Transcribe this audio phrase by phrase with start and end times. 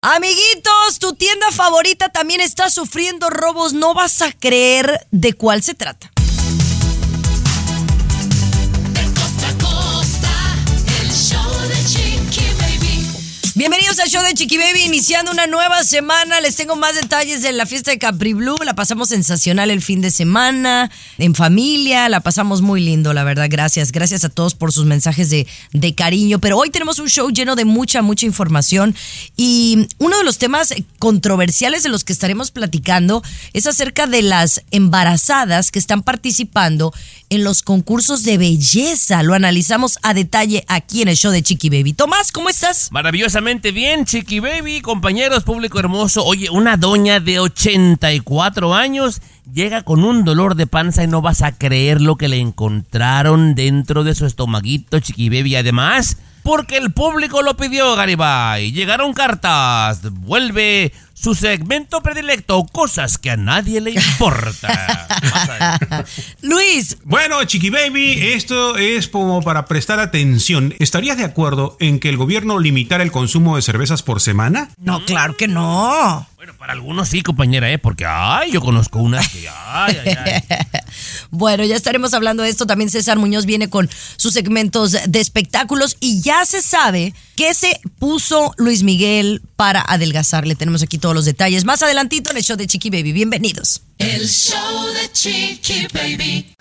[0.00, 3.72] Amiguitos, tu tienda favorita también está sufriendo robos.
[3.72, 6.11] No vas a creer de cuál se trata.
[13.62, 16.40] Bienvenidos al show de Chiqui Baby, iniciando una nueva semana.
[16.40, 18.56] Les tengo más detalles de la fiesta de Capri Blue.
[18.64, 22.08] La pasamos sensacional el fin de semana, en familia.
[22.08, 23.46] La pasamos muy lindo, la verdad.
[23.48, 23.92] Gracias.
[23.92, 26.40] Gracias a todos por sus mensajes de, de cariño.
[26.40, 28.96] Pero hoy tenemos un show lleno de mucha, mucha información.
[29.36, 34.62] Y uno de los temas controversiales de los que estaremos platicando es acerca de las
[34.72, 36.92] embarazadas que están participando
[37.30, 39.22] en los concursos de belleza.
[39.22, 41.92] Lo analizamos a detalle aquí en el show de Chiqui Baby.
[41.92, 42.90] Tomás, ¿cómo estás?
[42.90, 46.24] Maravillosamente bien, Chiqui Baby, compañeros, público hermoso.
[46.24, 49.20] Oye, una doña de 84 años
[49.52, 53.54] llega con un dolor de panza y no vas a creer lo que le encontraron
[53.54, 55.56] dentro de su estomaguito, Chiqui Baby.
[55.56, 58.72] Además, porque el público lo pidió, Garibay.
[58.72, 60.00] Llegaron cartas.
[60.10, 60.92] Vuelve
[61.22, 65.06] su segmento predilecto, cosas que a nadie le importa.
[66.42, 66.98] Luis.
[67.04, 70.74] Bueno, Chiqui Baby, esto es como para prestar atención.
[70.80, 74.70] ¿Estarías de acuerdo en que el gobierno limitara el consumo de cervezas por semana?
[74.78, 76.26] No, claro que no.
[76.34, 77.78] Bueno, para algunos sí, compañera, ¿eh?
[77.78, 80.42] Porque, ay, yo conozco unas que, ay, ay, ay.
[81.32, 82.66] bueno, ya estaremos hablando de esto.
[82.66, 87.80] También César Muñoz viene con sus segmentos de espectáculos y ya se sabe qué se
[87.98, 90.56] puso Luis Miguel para adelgazarle.
[90.56, 93.12] tenemos aquí todos los detalles más adelantito en el show de Chiqui Baby.
[93.12, 93.80] Bienvenidos.
[93.96, 96.54] El show de Chiqui Baby.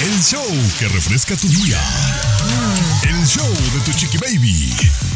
[0.00, 0.46] El show
[0.78, 1.82] que refresca tu día.
[3.02, 5.15] El show de tu Chiqui Baby.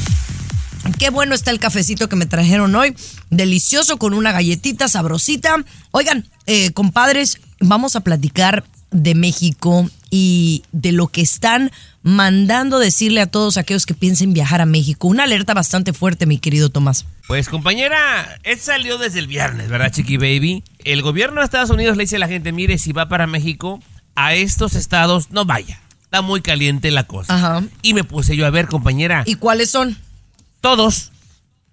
[0.99, 2.95] Qué bueno está el cafecito que me trajeron hoy.
[3.31, 5.57] Delicioso con una galletita sabrosita.
[5.91, 11.71] Oigan, eh, compadres, vamos a platicar de México y de lo que están
[12.03, 15.07] mandando decirle a todos aquellos que piensen viajar a México.
[15.09, 17.07] Una alerta bastante fuerte, mi querido Tomás.
[17.29, 20.65] Pues compañera, esto salió desde el viernes, ¿verdad, Chiqui Baby?
[20.85, 23.81] El gobierno de Estados Unidos le dice a la gente, mire, si va para México,
[24.17, 25.81] a estos estados no vaya.
[26.03, 27.35] Está muy caliente la cosa.
[27.35, 27.63] Ajá.
[27.83, 29.23] Y me puse yo a ver, compañera.
[29.27, 29.97] ¿Y cuáles son?
[30.61, 31.11] Todos.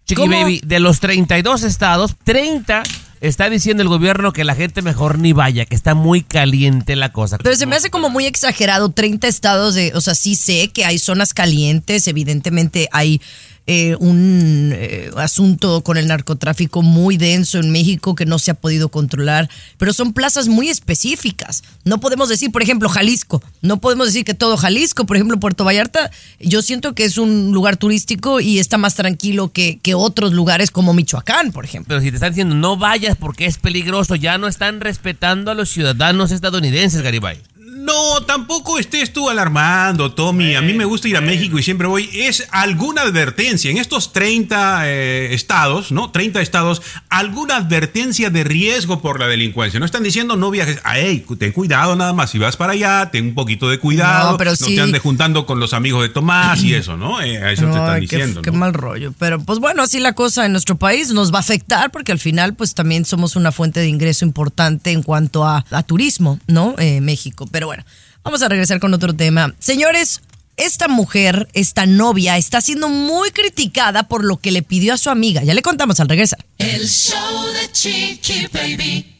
[0.05, 0.31] Chiqui ¿Cómo?
[0.31, 2.83] Baby, de los 32 estados, 30
[3.19, 7.11] está diciendo el gobierno que la gente mejor ni vaya, que está muy caliente la
[7.11, 7.37] cosa.
[7.37, 10.85] Pero se me hace como muy exagerado, 30 estados de, o sea, sí sé que
[10.85, 13.21] hay zonas calientes, evidentemente hay
[13.67, 18.53] eh, un eh, asunto con el narcotráfico muy denso en México que no se ha
[18.53, 21.63] podido controlar, pero son plazas muy específicas.
[21.83, 25.65] No podemos decir, por ejemplo, Jalisco, no podemos decir que todo Jalisco, por ejemplo, Puerto
[25.65, 30.31] Vallarta, yo siento que es un lugar turístico y está más tranquilo que, que otros
[30.31, 31.89] lugares como Michoacán, por ejemplo.
[31.89, 35.55] Pero si te están diciendo no vayas porque es peligroso, ya no están respetando a
[35.55, 37.41] los ciudadanos estadounidenses, Garibay.
[37.87, 40.55] No, tampoco estés tú alarmando, Tommy.
[40.55, 42.09] A mí me gusta ir a México y siempre voy.
[42.13, 43.71] Es alguna advertencia.
[43.71, 46.11] En estos 30 eh, estados, ¿no?
[46.11, 49.79] 30 estados, alguna advertencia de riesgo por la delincuencia.
[49.79, 50.79] No están diciendo no viajes.
[50.83, 52.31] Ay, ten cuidado nada más.
[52.31, 54.31] Si vas para allá, ten un poquito de cuidado.
[54.33, 54.75] No, pero no sí.
[54.75, 57.21] te andes juntando con los amigos de Tomás y eso, ¿no?
[57.21, 58.41] Eh, a eso te están qué- diciendo.
[58.41, 58.57] Qué, ¿no?
[58.57, 59.13] mal rollo.
[59.17, 62.19] Pero pues bueno, así la cosa en nuestro país nos va a afectar porque al
[62.19, 66.75] final pues también somos una fuente de ingreso importante en cuanto a, a turismo, ¿no?
[66.79, 67.47] Eh, México.
[67.49, 67.76] Pero bueno,
[68.23, 69.53] vamos a regresar con otro tema.
[69.59, 70.21] Señores,
[70.57, 75.09] esta mujer, esta novia, está siendo muy criticada por lo que le pidió a su
[75.09, 75.43] amiga.
[75.43, 76.45] Ya le contamos al regresar.
[76.57, 79.19] El show de Chiqui Baby.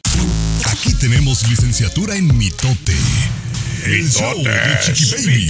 [0.65, 2.95] Aquí tenemos licenciatura en mitote.
[3.85, 5.47] El show de Chiqui Baby.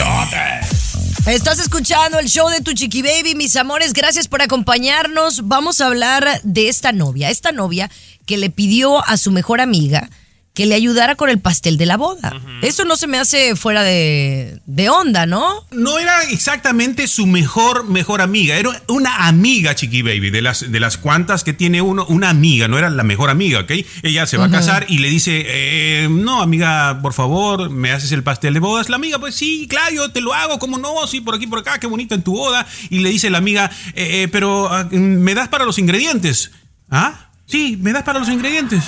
[1.25, 3.91] Estás escuchando el show de tu chiqui baby, mis amores.
[3.91, 5.47] Gracias por acompañarnos.
[5.47, 7.29] Vamos a hablar de esta novia.
[7.29, 7.89] Esta novia
[8.25, 10.09] que le pidió a su mejor amiga
[10.57, 12.33] que le ayudara con el pastel de la boda.
[12.63, 15.63] Eso no se me hace fuera de, de onda, ¿no?
[15.69, 20.79] No era exactamente su mejor, mejor amiga, era una amiga, Chiqui Baby, de las, de
[20.79, 23.71] las cuantas que tiene uno, una amiga, no era la mejor amiga, ¿ok?
[24.01, 28.11] Ella se va a casar y le dice, eh, no, amiga, por favor, ¿me haces
[28.11, 28.89] el pastel de bodas?
[28.89, 31.05] La amiga, pues sí, claro, yo te lo hago, ¿cómo no?
[31.05, 32.65] Sí, por aquí, por acá, qué bonito en tu boda.
[32.89, 36.49] Y le dice la amiga, "Eh, eh, pero ah, ¿me das para los ingredientes?
[36.89, 37.29] ¿Ah?
[37.45, 38.81] Sí, ¿me das para los ingredientes?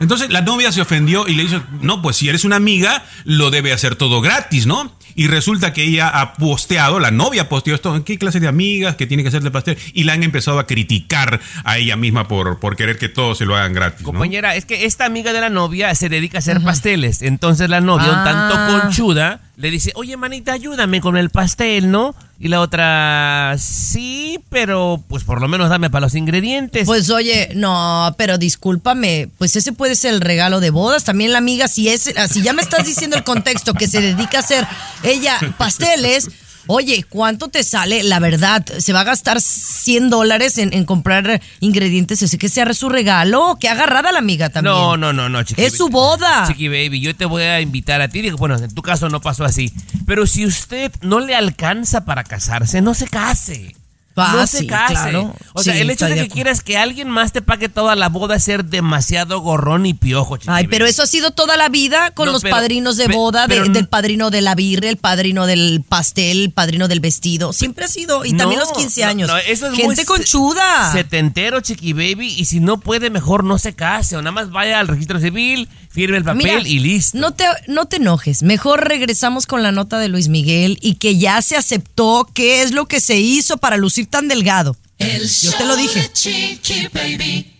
[0.00, 3.50] Entonces la novia se ofendió y le dijo, no, pues si eres una amiga, lo
[3.50, 4.96] debe hacer todo gratis, ¿no?
[5.18, 9.04] y resulta que ella ha posteado, la novia posteó esto, ¿qué clase de amigas que
[9.04, 9.76] tiene que hacerle pastel?
[9.92, 13.44] Y la han empezado a criticar a ella misma por, por querer que todos se
[13.44, 14.02] lo hagan gratis.
[14.02, 14.12] ¿no?
[14.12, 17.22] Compañera, es que esta amiga de la novia se dedica a hacer pasteles.
[17.22, 18.80] Entonces la novia, un tanto Ah.
[18.80, 22.14] conchuda, le dice, oye, manita, ayúdame con el pastel, ¿no?
[22.38, 26.86] Y la otra, sí, pero pues por lo menos dame para los ingredientes.
[26.86, 31.02] Pues oye, no, pero discúlpame, pues ese puede ser el regalo de bodas.
[31.02, 34.36] También la amiga, si es, si ya me estás diciendo el contexto que se dedica
[34.38, 34.64] a hacer
[35.02, 36.30] ella pasteles,
[36.68, 38.02] oye, ¿cuánto te sale?
[38.04, 42.72] La verdad, se va a gastar 100 dólares en, en comprar ingredientes, ese que sea
[42.74, 44.74] su regalo, que agarrada la amiga también.
[44.74, 45.62] no, no, no, no, chiqui.
[45.62, 46.46] Es su boda.
[46.46, 48.22] Chiqui baby, yo te voy a invitar a ti.
[48.22, 49.72] Digo, bueno, en tu caso no pasó así.
[50.06, 53.74] Pero si usted no le alcanza para casarse, no se case.
[54.18, 54.94] No se case.
[54.94, 55.34] claro.
[55.54, 58.08] O sea, Sí, el hecho de que quieras que alguien más te pague toda la
[58.08, 61.68] boda es ser demasiado gorrón y piojo, chiqui Ay, pero eso ha sido toda la
[61.68, 64.88] vida con No, los pero- padrinos de boda, de- pero- del padrino de la birra,
[64.88, 67.52] el padrino del pastel, el padrino del vestido.
[67.52, 68.24] Siempre ha sido.
[68.24, 69.28] Y también No, los 15 no, años.
[69.28, 70.92] no, eso es Gente se- conchuda.
[70.92, 72.34] Setentero, chiqui baby.
[72.36, 74.16] Y si no puede, mejor no se case.
[74.16, 77.18] O nada más vaya al registro civil, firme el papel Mira, y listo.
[77.18, 78.42] No te, no te enojes.
[78.42, 82.72] Mejor regresamos con la nota de Luis Miguel y que ya se aceptó qué es
[82.72, 84.76] lo que se hizo para lucir tan delgado.
[84.98, 86.00] El Yo te lo dije.
[86.00, 87.58] de Chiqui Baby.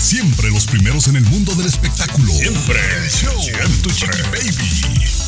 [0.00, 2.32] Siempre los primeros en el mundo del espectáculo.
[2.32, 2.80] Siempre.
[2.96, 3.40] El show
[3.82, 5.19] tu chiqui baby.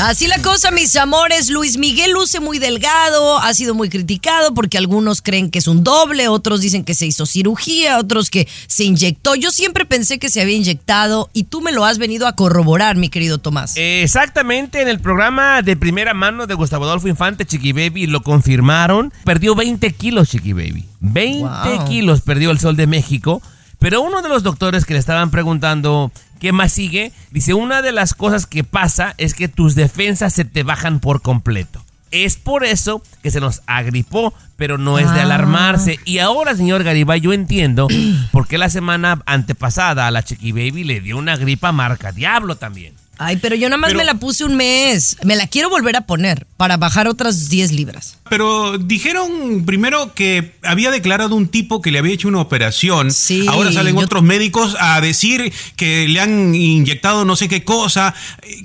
[0.00, 1.50] Así la cosa, mis amores.
[1.50, 5.82] Luis Miguel luce muy delgado, ha sido muy criticado porque algunos creen que es un
[5.82, 9.34] doble, otros dicen que se hizo cirugía, otros que se inyectó.
[9.34, 12.96] Yo siempre pensé que se había inyectado y tú me lo has venido a corroborar,
[12.96, 13.72] mi querido Tomás.
[13.76, 19.12] Exactamente, en el programa de primera mano de Gustavo Adolfo Infante, Chiqui Baby, lo confirmaron.
[19.24, 20.84] Perdió 20 kilos, Chiqui Baby.
[21.00, 21.88] 20 Wow.
[21.88, 23.42] kilos perdió el Sol de México.
[23.80, 27.92] Pero uno de los doctores que le estaban preguntando qué más sigue, dice, una de
[27.92, 31.84] las cosas que pasa es que tus defensas se te bajan por completo.
[32.10, 35.24] Es por eso que se nos agripó, pero no es de Ah.
[35.24, 35.98] alarmarse.
[36.06, 37.86] Y ahora, señor Garibay, yo entiendo
[38.32, 42.56] por qué la semana antepasada a la Chiqui Baby le dio una gripa marca Diablo
[42.56, 42.94] también.
[43.18, 45.16] Ay, pero yo nada más Pero- me la puse un mes.
[45.24, 48.16] Me la quiero volver a poner para bajar otras 10 libras.
[48.30, 53.10] Pero dijeron primero que había declarado un tipo que le había hecho una operación.
[53.10, 57.64] Sí, Ahora salen yo- otros médicos a decir que le han inyectado no sé qué
[57.64, 58.14] cosa.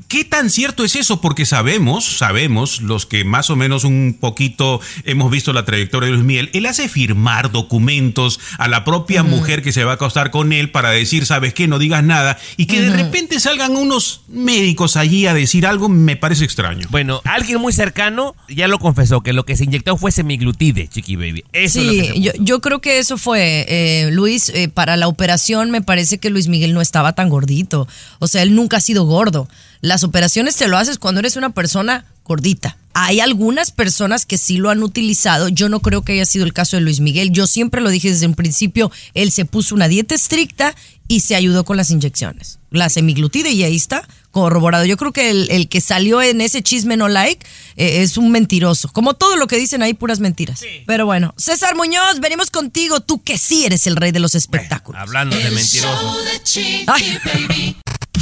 [0.08, 1.22] ¿Qué tan cierto es eso?
[1.22, 6.14] Porque sabemos, sabemos, los que más o menos un poquito hemos visto la trayectoria de
[6.14, 10.30] Luis Miguel, él hace firmar documentos a la propia mujer que se va a acostar
[10.32, 11.68] con él para decir, ¿sabes qué?
[11.68, 12.38] No digas nada.
[12.58, 16.88] Y que de repente salgan unos médicos allí a decir algo me parece extraño.
[16.92, 21.16] Bueno, alguien muy cercano ya lo confesó, que lo que se inyectó fue semiglutide, Chiqui
[21.16, 21.44] Baby.
[21.54, 24.98] Eso es lo que Sí, yo, yo creo que eso fue, eh, Luis, eh, para
[24.98, 27.88] la operación me parece que Luis Miguel no estaba tan gordito.
[28.20, 29.48] O sea, él nunca ha sido gordo.
[29.82, 32.78] Las operaciones te lo haces cuando eres una persona gordita.
[32.94, 35.50] Hay algunas personas que sí lo han utilizado.
[35.50, 37.32] Yo no creo que haya sido el caso de Luis Miguel.
[37.32, 38.92] Yo siempre lo dije desde un principio.
[39.14, 40.76] Él se puso una dieta estricta
[41.08, 42.60] y se ayudó con las inyecciones.
[42.70, 44.84] La semiglutide y ahí está corroborado.
[44.84, 47.46] Yo creo que el, el que salió en ese chisme no like
[47.78, 48.90] eh, es un mentiroso.
[48.92, 50.62] Como todo lo que dicen ahí, puras mentiras.
[50.86, 53.00] Pero bueno, César Muñoz, venimos contigo.
[53.00, 55.00] Tú que sí eres el rey de los espectáculos.
[55.02, 56.02] Hablando de mentirosos.
[56.02, 57.20] show de Chiqui Ay.
[57.24, 57.78] Baby.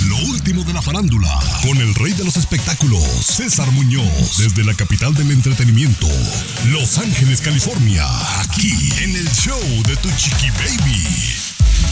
[0.07, 4.73] Lo último de la farándula, con el rey de los espectáculos, César Muñoz, desde la
[4.73, 6.07] capital del entretenimiento,
[6.67, 8.05] Los Ángeles, California,
[8.41, 11.40] aquí en el show de tu chiqui baby.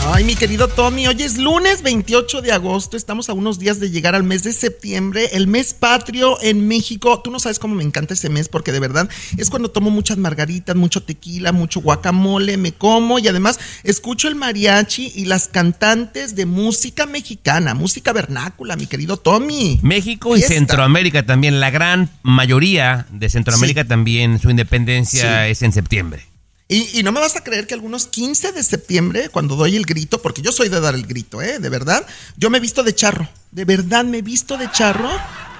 [0.07, 3.91] Ay, mi querido Tommy, hoy es lunes 28 de agosto, estamos a unos días de
[3.91, 7.21] llegar al mes de septiembre, el mes patrio en México.
[7.21, 10.17] Tú no sabes cómo me encanta ese mes porque de verdad es cuando tomo muchas
[10.17, 16.35] margaritas, mucho tequila, mucho guacamole, me como y además escucho el mariachi y las cantantes
[16.35, 19.79] de música mexicana, música vernácula, mi querido Tommy.
[19.83, 20.41] México y.
[20.41, 21.59] Centroamérica también.
[21.59, 25.51] La gran mayoría de Centroamérica también, su independencia Sí.
[25.51, 26.28] es en septiembre.
[26.71, 29.85] Y, y no me vas a creer que algunos 15 de septiembre, cuando doy el
[29.85, 31.57] grito, porque yo soy de dar el grito, ¿eh?
[31.59, 32.05] De verdad,
[32.37, 33.27] yo me he visto de charro.
[33.51, 35.09] De verdad me he visto de charro.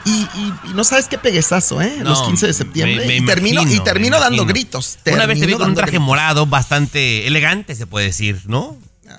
[0.05, 1.97] Y, y- y no sabes qué peguesazo, ¿eh?
[2.03, 2.95] Los No, 15 de septiembre.
[2.99, 4.97] me- me y termino, imagino, y termino dando gritos.
[5.11, 6.05] Una vez te vi con un traje gritos.
[6.05, 8.77] morado bastante elegante, se puede decir, ¿no?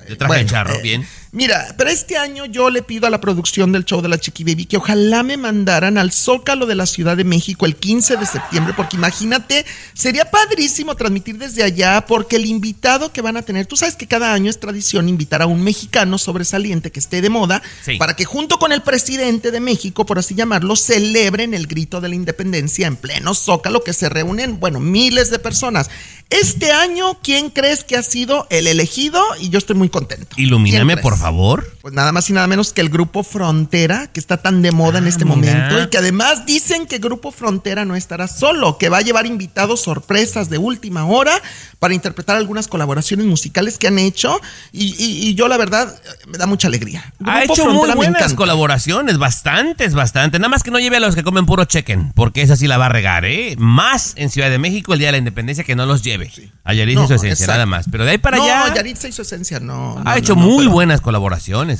[0.08, 1.06] De traje Bueno, charro, eh, bien.
[1.32, 4.42] Mira, pero este año yo le pido a la producción del show de la Chiqui
[4.42, 8.26] Baby que ojalá me mandaran al Zócalo de la Ciudad de México el 15 de
[8.26, 13.66] septiembre, porque imagínate, sería padrísimo transmitir desde allá, porque el invitado que van a tener,
[13.66, 17.30] tú sabes que cada año es tradición invitar a un mexicano sobresaliente que esté de
[17.30, 17.96] moda, Sí.
[17.96, 22.08] para que junto con el presidente de México, por así llamarlo, celebren el grito de
[22.08, 25.90] la independencia en pleno Zócalo, que se reúnen, bueno, miles de personas.
[26.30, 29.20] Este año, ¿quién crees que ha sido el elegido?
[29.40, 30.28] Y yo estoy muy contento.
[30.36, 31.66] ¿Quién Ilumíname, por favor.
[31.82, 34.98] Pues nada más y nada menos que el grupo Frontera, que está tan de moda
[34.98, 35.36] en Ah, este mira.
[35.36, 39.26] momento y que además dicen que Grupo Frontera no estará solo, que va a llevar
[39.26, 41.32] invitados sorpresas de última hora
[41.78, 44.40] para interpretar algunas colaboraciones musicales que han hecho
[44.72, 45.94] y, y- y yo la verdad
[46.26, 47.12] me da mucha alegría.
[47.24, 50.38] Ha hecho muy Frontera me buenas colaboraciones, bastantes, bastante.
[50.38, 52.76] Nada más que no lleve a los que comen puro chequen, porque esa sí la
[52.78, 53.54] va a regar, ¿eh?
[53.58, 56.30] Más en Ciudad de México el Día de la Independencia que no los lleve.
[56.64, 57.52] A Yaritza No, y su esencia, exacto.
[57.52, 57.86] nada más.
[57.90, 59.94] Pero de ahí para no, allá Yaritza y su esencia, no.
[59.94, 61.09] no, ha no, hecho no, muy pero- buenas colaboraciones,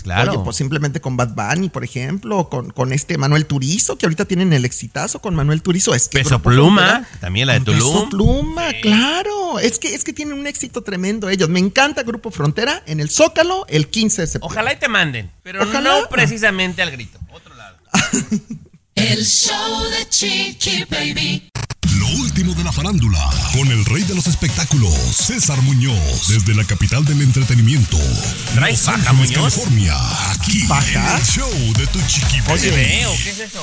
[0.02, 0.32] claro.
[0.32, 4.24] Oye, pues simplemente con Bad Bunny, por ejemplo, con, con este Manuel Turizo, que ahorita
[4.24, 5.94] tienen el exitazo con Manuel Turizo.
[5.94, 8.10] Es que Peso Pluma, Frontera- también la de Con Peso Tulum.
[8.10, 9.58] Pluma, claro.
[9.58, 11.48] Es que, es que tienen un éxito tremendo ellos.
[11.48, 14.54] Me encanta Grupo Frontera en el Zócalo el 15 de septiembre.
[14.54, 16.00] Ojalá y te manden, pero Ojalá.
[16.00, 17.18] no precisamente al grito.
[17.32, 17.76] Otro lado.
[18.94, 21.48] El show de Chiqui Baby.
[22.12, 23.18] Lo último de la farándula,
[23.52, 27.98] con el rey de los espectáculos, César Muñoz, desde la capital del entretenimiento,
[28.54, 29.54] ¿Traes Los Ángeles, Muñoz?
[29.54, 29.94] California,
[30.32, 31.14] aquí ¿Faja?
[31.14, 33.62] en el show de tu chiqui Oye, veo, ¿qué es eso?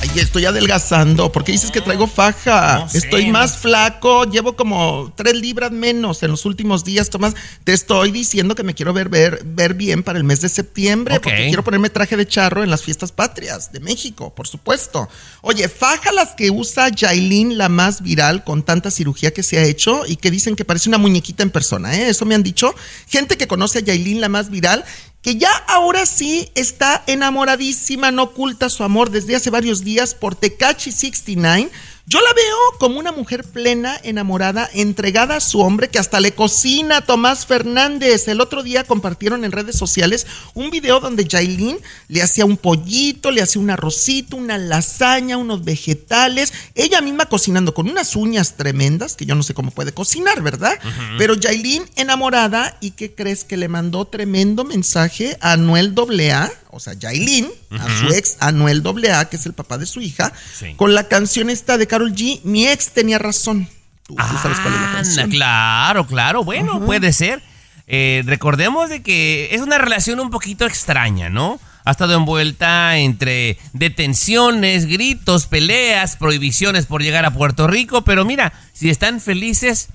[0.00, 1.30] Ay, estoy adelgazando.
[1.30, 2.80] ¿Por qué dices que traigo faja?
[2.80, 3.32] No sé, estoy no.
[3.32, 4.24] más flaco.
[4.24, 7.34] Llevo como tres libras menos en los últimos días, Tomás.
[7.64, 11.20] Te estoy diciendo que me quiero ver, ver, ver bien para el mes de septiembre.
[11.20, 15.08] Porque quiero ponerme traje de charro en las fiestas patrias de México, por supuesto.
[15.42, 19.64] Oye, faja las que usa Yailin, la más viral, con tanta cirugía que se ha
[19.64, 21.94] hecho y que dicen que parece una muñequita en persona.
[21.94, 22.08] ¿eh?
[22.08, 22.74] Eso me han dicho.
[23.08, 24.86] Gente que conoce a Yailin, la más viral,
[25.20, 30.34] que ya ahora sí está enamoradísima, no oculta su amor desde hace varios días por
[30.34, 31.70] Tecachi 69.
[32.06, 36.32] Yo la veo como una mujer plena, enamorada, entregada a su hombre que hasta le
[36.34, 38.28] cocina Tomás Fernández.
[38.28, 43.30] El otro día compartieron en redes sociales un video donde Jailin le hacía un pollito,
[43.30, 49.16] le hacía un arrocito, una lasaña, unos vegetales, ella misma cocinando con unas uñas tremendas,
[49.16, 50.78] que yo no sé cómo puede cocinar, ¿verdad?
[51.16, 56.80] Pero Jailin enamorada y que crees que le mandó tremendo mensaje a Anuel AA, o
[56.80, 60.74] sea, Jailin, a su ex Anuel AA, que es el papá de su hija, Sí.
[60.76, 63.68] con la canción esta de Carol G, mi ex tenía razón.
[64.02, 65.30] Tú, tú sabes cuál es la canción.
[65.30, 66.42] claro, claro.
[66.42, 67.40] Bueno, puede ser.
[67.86, 71.60] Eh, recordemos de que es una relación un poquito extraña, ¿no?
[71.84, 78.52] Ha estado envuelta entre detenciones, gritos, peleas, prohibiciones por llegar a Puerto Rico, pero mira,
[78.72, 79.86] si están felices,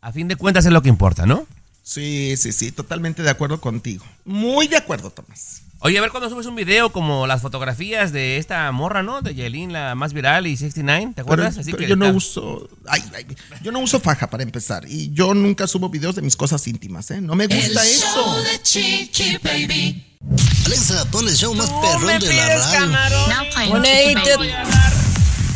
[0.00, 1.46] a fin de cuentas es lo que importa, ¿no?
[1.82, 4.06] Sí, sí, sí, totalmente de acuerdo contigo.
[4.24, 5.63] Muy de acuerdo, Tomás.
[5.86, 9.20] Oye, a ver cuando subes un video como las fotografías de esta morra, ¿no?
[9.20, 11.58] De Yailin, la más viral, y 69, ¿te Pero, acuerdas?
[11.58, 13.26] Así pero que yo no está- uso, ay, ay,
[13.62, 17.10] yo no uso faja para empezar y yo nunca subo videos de mis cosas íntimas,
[17.10, 17.20] ¿eh?
[17.20, 18.42] No me El gusta show eso.
[18.44, 20.06] de Chiqui Baby.
[20.64, 22.80] Alexa, pon el show más perrón de la radio.
[22.80, 23.28] camarón.
[23.28, 25.03] Now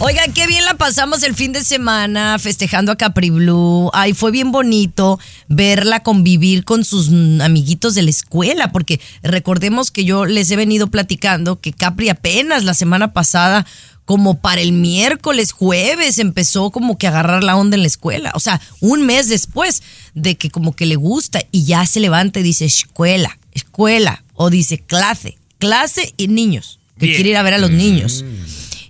[0.01, 3.91] Oigan, qué bien la pasamos el fin de semana festejando a Capri Blue.
[3.93, 9.91] Ay, fue bien bonito verla convivir con sus mm, amiguitos de la escuela, porque recordemos
[9.91, 13.67] que yo les he venido platicando que Capri apenas la semana pasada,
[14.05, 18.31] como para el miércoles, jueves, empezó como que a agarrar la onda en la escuela.
[18.37, 19.83] O sea, un mes después
[20.15, 24.49] de que como que le gusta y ya se levanta y dice escuela, escuela, o
[24.49, 27.17] dice clase, clase y niños, que Bien.
[27.17, 28.25] quiere ir a ver a los niños.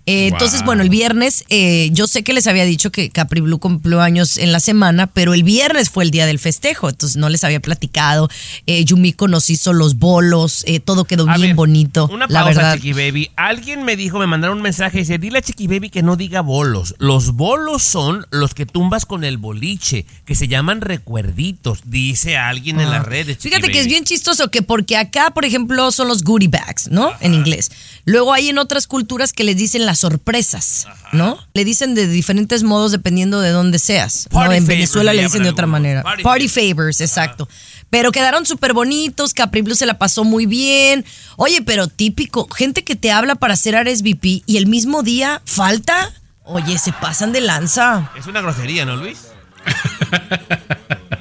[0.09, 3.59] Eh, Entonces, bueno, el viernes, eh, yo sé que les había dicho que Capri Blue
[3.59, 7.29] cumplió años en la semana, pero el viernes fue el día del festejo, entonces no
[7.29, 8.31] les había platicado.
[8.67, 12.43] Eh, Yumiko nos hizo los bolos, eh, todo quedó A bien ver, bonito, Una la
[12.45, 12.75] pausa, verdad.
[12.77, 13.31] Chiqui Baby.
[13.37, 16.17] Alguien me dijo, me mandaron un mensaje y dice, dile a Chiqui Baby que no
[16.17, 16.95] diga bolos.
[16.99, 22.81] Los bolos son los que tumbas con el boliche, que se llaman recuerditos, dice alguien
[22.81, 23.37] en las redes.
[23.37, 23.59] Chiqui Ah.
[23.59, 27.11] Fíjate que es bien chistoso que porque acá, por ejemplo, son los goodie bags, ¿no?
[27.21, 27.71] En inglés.
[28.05, 31.39] Luego hay en otras culturas que les dicen las sorpresas, ¿no?
[31.55, 34.29] Le dicen de diferentes modos dependiendo de dónde seas.
[34.31, 34.39] ¿no?
[34.41, 35.81] Party En favors Venezuela le dicen de otra algunos.
[35.81, 36.03] manera.
[36.03, 36.69] Party Party, favors.
[36.71, 37.49] favors, exacto.
[37.91, 41.05] Pero quedaron súper bonitos, Capri Blue se la pasó muy bien.
[41.37, 46.13] Oye, pero típico, gente que te habla para hacer RSVP y el mismo día falta.
[46.45, 48.11] Oye, se pasan de lanza.
[48.19, 49.19] Es una grosería, ¿no, Luis?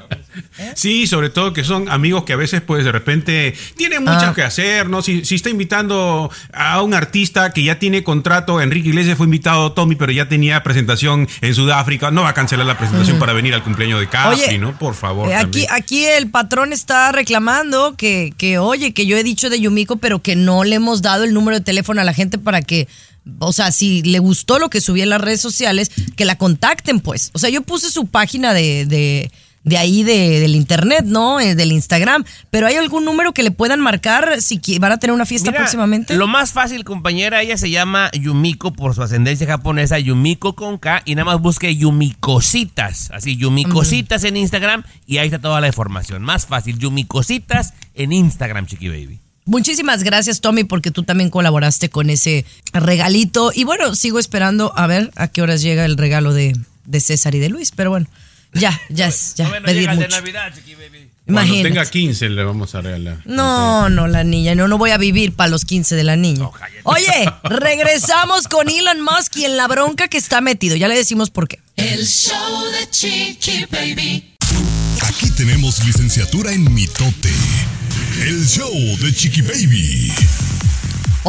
[0.78, 4.34] Sí, sobre todo que son amigos que a veces, pues de repente tienen mucho Ah.
[4.36, 5.02] que hacer, ¿no?
[5.02, 9.72] Si, si está invitando a un artista que ya tiene contrato, Enrique Iglesias fue invitado
[9.72, 13.56] Tommy, pero ya tenía presentación en Sudáfrica, no va a cancelar la presentación para venir
[13.56, 14.78] al cumpleaños de Capri, Oye, ¿no?
[14.78, 15.30] Por favor.
[15.30, 19.60] Eh, aquí, aquí el patrón está reclamando que, que, oye, que yo he dicho de
[19.60, 22.62] Yumiko, pero que no le hemos dado el número de teléfono a la gente para
[22.62, 22.88] que,
[23.40, 27.00] o sea, si le gustó lo que subí en las redes sociales, que la contacten,
[27.00, 27.32] pues.
[27.34, 29.32] O sea, yo puse su página de, de,
[29.68, 31.40] de ahí de- del internet, ¿no?
[31.40, 32.24] Eh, del Instagram.
[32.50, 35.62] Pero ¿hay algún número que le puedan marcar si van a tener una fiesta Mira,
[35.62, 36.16] próximamente?
[36.16, 41.02] Lo más fácil, compañera, ella se llama Yumiko por su ascendencia japonesa, Yumiko con K,
[41.06, 46.24] y nada más busque Yumicositas, así, Yumicositas en Instagram, y ahí está toda la información.
[46.24, 49.20] Más fácil, Yumicositas en Instagram, Chiqui Baby.
[49.46, 52.44] Muchísimas gracias, Tommy, porque tú también colaboraste con ese
[52.74, 53.52] regalito.
[53.56, 56.54] Y bueno, sigo esperando a ver a qué horas llega el regalo de,
[56.86, 57.72] de César y de Luis.
[57.74, 58.08] Pero bueno,
[58.54, 60.16] ya, ya es, ya, no pedir el de mucho.
[60.18, 61.10] Navidad, Chiqui Baby.
[61.26, 61.70] Cuando Imagínate.
[61.70, 63.18] tenga 15 le vamos a regalar.
[63.26, 66.40] No, no, la niña, no, no voy a vivir para los 15 de la niña.
[66.40, 66.54] No.
[66.84, 70.78] Oye, regresamos con Elon Musk y en la bronca que está metido.
[70.78, 71.60] Ya le decimos por qué.
[71.76, 74.36] El show de Chiqui Baby.
[75.02, 77.32] Aquí tenemos licenciatura en mitote.
[78.22, 80.14] El show de Chiqui Baby.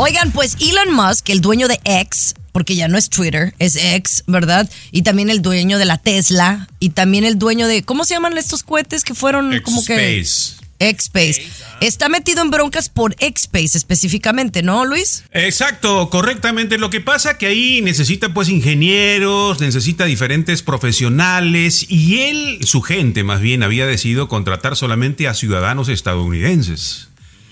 [0.00, 4.22] Oigan, pues Elon Musk, el dueño de X, porque ya no es Twitter, es X,
[4.28, 4.70] ¿verdad?
[4.92, 8.38] Y también el dueño de la Tesla y también el dueño de ¿cómo se llaman
[8.38, 10.64] estos cohetes que fueron como que X-Space.
[10.78, 11.42] X-Space.
[11.80, 15.24] Está metido en broncas por X-Space específicamente, ¿no, Luis?
[15.32, 16.78] Exacto, correctamente.
[16.78, 23.24] Lo que pasa que ahí necesita pues ingenieros, necesita diferentes profesionales y él, su gente
[23.24, 27.08] más bien, había decidido contratar solamente a ciudadanos estadounidenses.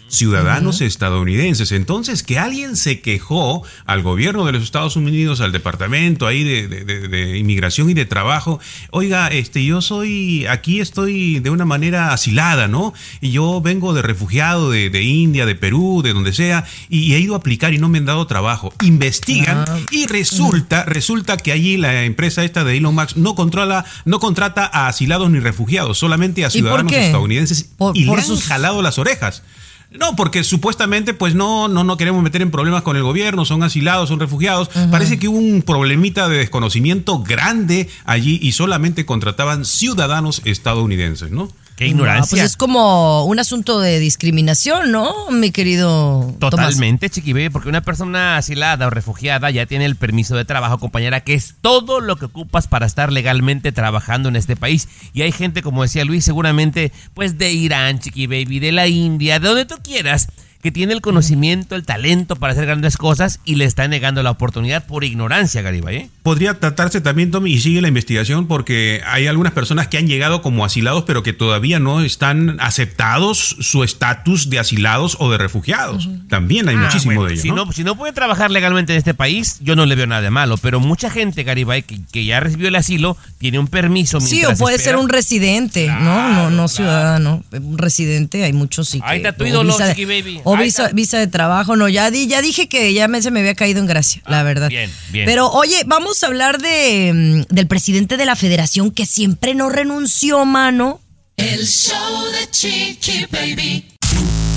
[0.08, 1.72] Ciudadanos estadounidenses.
[1.72, 6.68] Entonces, que alguien se quejó al gobierno de los Estados Unidos, al departamento ahí de,
[6.68, 8.60] de- de- de inmigración y de trabajo.
[8.90, 12.94] Oiga, este, yo soy, aquí estoy de una manera asilada, ¿no?
[13.20, 17.18] Y yo vengo de refugiado de, de India, de Perú, de donde sea, y, he
[17.18, 18.72] ido a aplicar y no me han dado trabajo.
[18.82, 24.20] Investigan y resulta, resulta que allí la empresa esta de Elon Musk no controla, no
[24.20, 28.44] contrata a asilados ni refugiados, solamente a ciudadanos estadounidenses Por- y por le han sus-
[28.44, 29.42] jalado las orejas.
[29.98, 33.62] No, porque supuestamente pues no, no, no queremos meter en problemas con el gobierno, son
[33.62, 34.68] asilados, son refugiados.
[34.90, 41.48] Parece que hubo un problemita de desconocimiento grande allí y solamente contrataban ciudadanos estadounidenses, ¿no?
[41.76, 42.30] Qué No, ignorancia.
[42.38, 46.35] pues es como un asunto de discriminación, ¿no, mi querido?
[46.38, 50.78] Totalmente, Chiqui Baby, porque una persona asilada o refugiada ya tiene el permiso de trabajo,
[50.78, 54.88] compañera, que es todo lo que ocupas para estar legalmente trabajando en este país.
[55.12, 59.38] Y hay gente, como decía Luis, seguramente, pues de Irán, Chiqui Baby, de la India,
[59.38, 60.28] de donde tú quieras,
[60.62, 64.30] que tiene el conocimiento, el talento para hacer grandes cosas y le está negando la
[64.32, 66.10] oportunidad por ignorancia, Garibay, ¿eh?
[66.22, 70.42] Podría tratarse también, Tommy, y sigue la investigación porque hay algunas personas que han llegado
[70.42, 76.09] como asilados, pero que todavía no están aceptados su estatus de asilados o de refugiados.
[76.28, 77.42] También hay muchísimo Ah, Bueno, de ellos.
[77.42, 77.64] si, ¿no?
[77.66, 80.31] no, si no puede trabajar legalmente en este país, yo no le veo nada de
[80.31, 80.57] malo.
[80.57, 84.20] Pero mucha gente, Garibay, que, que ya recibió el asilo, tiene un permiso.
[84.20, 84.96] Sí, o puede espera.
[84.96, 89.33] ser un residente, no, no, no ciudadano, un residente, hay muchos sí que- Ahí está
[89.33, 90.40] tu o ídolo, visa de- Chiqui Baby.
[90.48, 93.40] O visa, visa de trabajo, no, ya di, ya dije que ya me, se me
[93.40, 94.66] había caído en gracia, la verdad.
[94.66, 95.26] Ah, bien, bien.
[95.26, 99.70] Pero oye, vamos a hablar de mm, del presidente de la federación que siempre no
[99.70, 101.00] renunció, mano.
[101.37, 103.87] El show de Chiqui Baby.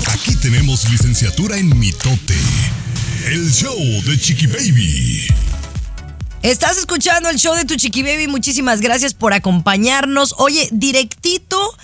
[0.06, 2.38] Aquí tenemos licenciatura en mitote.
[3.26, 3.76] El show
[4.06, 5.26] de Chiqui Baby.
[6.42, 8.28] Estás escuchando el show de tu Chiqui Baby.
[8.28, 10.36] Muchísimas gracias por acompañarnos.
[10.38, 11.76] Oye, directito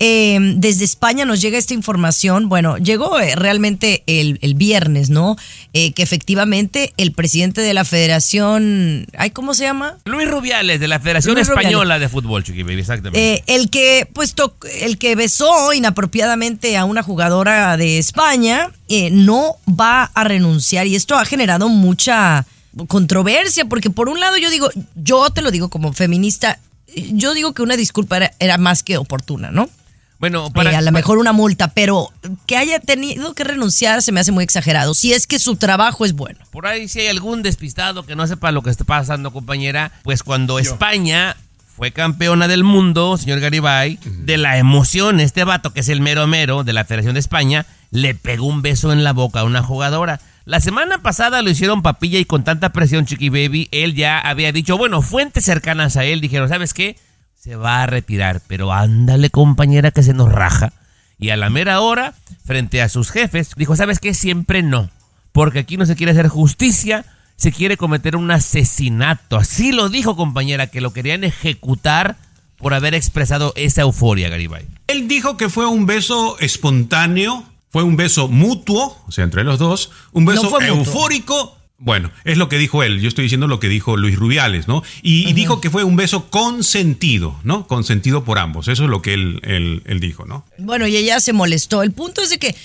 [0.00, 2.48] eh, desde España nos llega esta información.
[2.48, 5.36] Bueno, llegó eh, realmente el, el viernes, ¿no?
[5.72, 9.06] Eh, que efectivamente el presidente de la federación.
[9.16, 9.98] Ay, ¿Cómo se llama?
[10.04, 11.66] Luis Rubiales, de la Federación Luis Rubiales.
[11.66, 13.34] Española de Fútbol, Chiqui Baby, exactamente.
[13.34, 14.34] Eh, el que pues
[14.80, 18.72] el que besó inapropiadamente a una jugadora de España
[19.12, 22.46] no va a renunciar y esto ha generado mucha
[22.88, 26.58] controversia porque por un lado yo digo yo te lo digo como feminista
[26.94, 29.68] yo digo que una disculpa era, era más que oportuna no
[30.18, 32.10] bueno, Eh, a lo mejor una multa pero
[32.46, 36.04] que haya tenido que renunciar se me hace muy exagerado si es que su trabajo
[36.04, 39.32] es bueno por ahí si hay algún despistado que no sepa lo que está pasando,
[39.32, 41.36] compañera, pues cuando España
[41.76, 46.24] fue campeona del mundo, señor Garibay, de la emoción, este vato que es el mero
[46.28, 49.60] mero de la Federación de España, le pegó un beso en la boca a una
[49.62, 50.20] jugadora.
[50.44, 54.52] La semana pasada lo hicieron papilla y con tanta presión, Chiqui Baby, él ya había
[54.52, 56.96] dicho, bueno, fuentes cercanas a él dijeron, ¿sabes qué?
[57.44, 60.72] Se va a retirar, pero ándale compañera que se nos raja.
[61.18, 64.14] Y a la mera hora, frente a sus jefes, dijo, ¿sabes qué?
[64.14, 64.88] Siempre no.
[65.30, 67.04] Porque aquí no se quiere hacer justicia,
[67.36, 69.36] se quiere cometer un asesinato.
[69.36, 72.16] Así lo dijo compañera, que lo querían ejecutar
[72.56, 74.66] por haber expresado esa euforia, Garibay.
[74.86, 79.58] Él dijo que fue un beso espontáneo, fue un beso mutuo, o sea, entre los
[79.58, 81.58] dos, un beso No eufórico.
[81.84, 84.82] Bueno, es lo que dijo él, yo estoy diciendo lo que dijo Luis Rubiales, ¿no?
[85.02, 87.66] Y, y dijo que fue un beso consentido, ¿no?
[87.66, 90.46] Consentido por ambos, eso es lo que él, él, él dijo, ¿no?
[90.56, 91.82] Bueno, y ella se molestó.
[91.82, 92.56] El punto es de que, eh,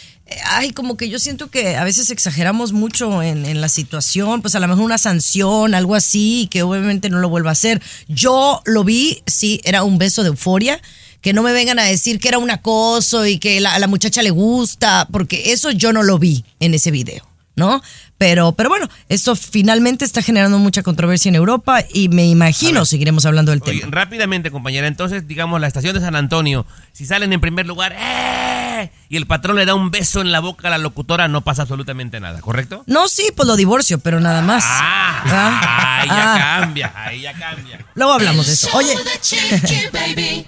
[0.46, 4.56] ay, como que yo siento que a veces exageramos mucho en, en la situación, pues
[4.56, 7.82] a lo mejor una sanción, algo así, que obviamente no lo vuelva a hacer.
[8.08, 10.82] Yo lo vi, sí, era un beso de euforia.
[11.22, 13.88] Que no me vengan a decir que era un acoso y que la- a la
[13.88, 17.28] muchacha le gusta, porque eso yo no lo vi en ese video,
[17.58, 17.82] ¿no?
[18.20, 23.26] Pero, pero bueno, esto finalmente está generando mucha controversia en Europa y me imagino seguiremos
[23.26, 23.92] hablando del Oye, tema.
[23.92, 28.92] rápidamente, compañera, entonces, digamos, la estación de San Antonio, si salen en primer lugar, ¡eh!
[29.08, 31.62] y el patrón le da un beso en la boca a la locutora, no pasa
[31.62, 32.84] absolutamente nada, ¿correcto?
[32.88, 34.66] No, sí, pues lo divorcio, pero nada más.
[34.68, 36.60] Ah, ahí ya Ah.
[36.62, 37.86] cambia, ahí ya cambia.
[37.96, 38.68] Luego hablamos de eso.
[38.68, 40.46] Show Oye, the Chiqui Baby.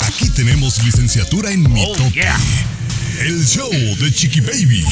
[0.00, 2.02] Aquí tenemos licenciatura en mitote.
[2.02, 2.36] Oh, yeah.
[3.20, 4.82] El show de Chiqui Baby.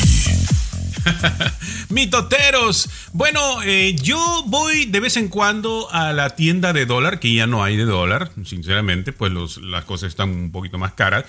[1.88, 2.88] Mitoteros.
[3.12, 7.46] Bueno, eh, yo voy de vez en cuando a la tienda de dólar, que ya
[7.46, 11.24] no hay de dólar, sinceramente, pues las cosas están un poquito más caras.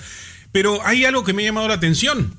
[0.51, 2.37] Pero hay algo que me ha llamado la atención.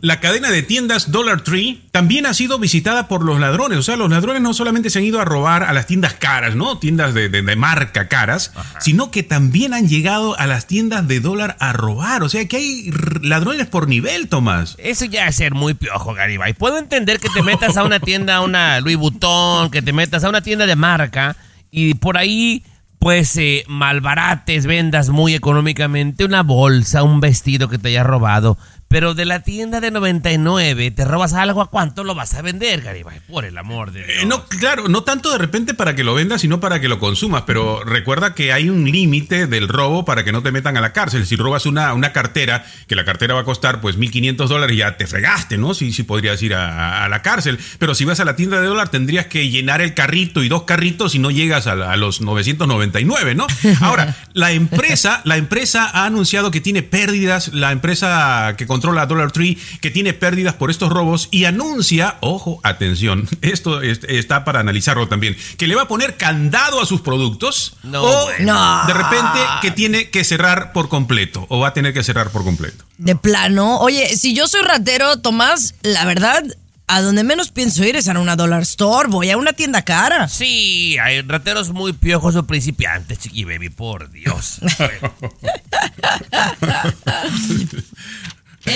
[0.00, 3.78] La cadena de tiendas Dollar Tree también ha sido visitada por los ladrones.
[3.78, 6.54] O sea, los ladrones no solamente se han ido a robar a las tiendas caras,
[6.54, 6.78] ¿no?
[6.78, 11.18] Tiendas de, de- de marca caras, sino que también han llegado a las tiendas de
[11.20, 12.22] dólar a robar.
[12.22, 12.90] O sea, que hay
[13.22, 14.76] ladrones por nivel, Tomás.
[14.78, 16.52] Eso ya es ser muy piojo, Garibay.
[16.52, 20.22] Puedo entender que te metas a una tienda, a una Louis Vuitton, que te metas
[20.22, 21.36] a una tienda de marca
[21.72, 22.62] y por ahí,
[23.00, 28.56] pues, eh, malbarates, vendas muy económicamente una bolsa, un vestido que te haya robado.
[28.90, 32.80] Pero de la tienda de 99, te robas algo, ¿a cuánto lo vas a vender,
[32.82, 33.20] Garibay?
[33.30, 34.18] Por el amor de Dios.
[34.24, 36.98] Eh, no, claro, no tanto de repente para que lo vendas, sino para que lo
[36.98, 37.44] consumas.
[37.46, 40.92] Pero recuerda que hay un límite del robo para que no te metan a la
[40.92, 41.24] cárcel.
[41.24, 44.96] Si robas una, una cartera, que la cartera va a costar pues 1.500 dólares, ya
[44.96, 45.72] te fregaste, ¿no?
[45.72, 47.60] Sí, sí podrías ir a, a la cárcel.
[47.78, 50.64] Pero si vas a la tienda de dólar, tendrías que llenar el carrito y dos
[50.64, 53.46] carritos y no llegas a, la- a los 999, ¿no?
[53.82, 59.30] Ahora, la empresa, la empresa ha anunciado que tiene pérdidas, la empresa que controla Dollar
[59.30, 64.60] Tree, que tiene pérdidas por estos robos y anuncia, ojo, atención, esto es- está para
[64.60, 68.54] analizarlo también, que le va a poner candado a sus productos No, o bueno.
[68.54, 68.86] No.
[68.86, 72.42] de repente que tiene que cerrar por completo o va a tener que cerrar por
[72.42, 72.84] completo.
[72.96, 73.78] de plano.
[73.80, 76.42] Oye, si yo soy ratero, Tomás, la verdad,
[76.86, 79.08] a donde menos pienso ir es a una dollar store.
[79.08, 80.26] Voy a una tienda cara.
[80.28, 84.58] Sí, hay rateros muy piojos o principiantes, chiqui baby, por Dios.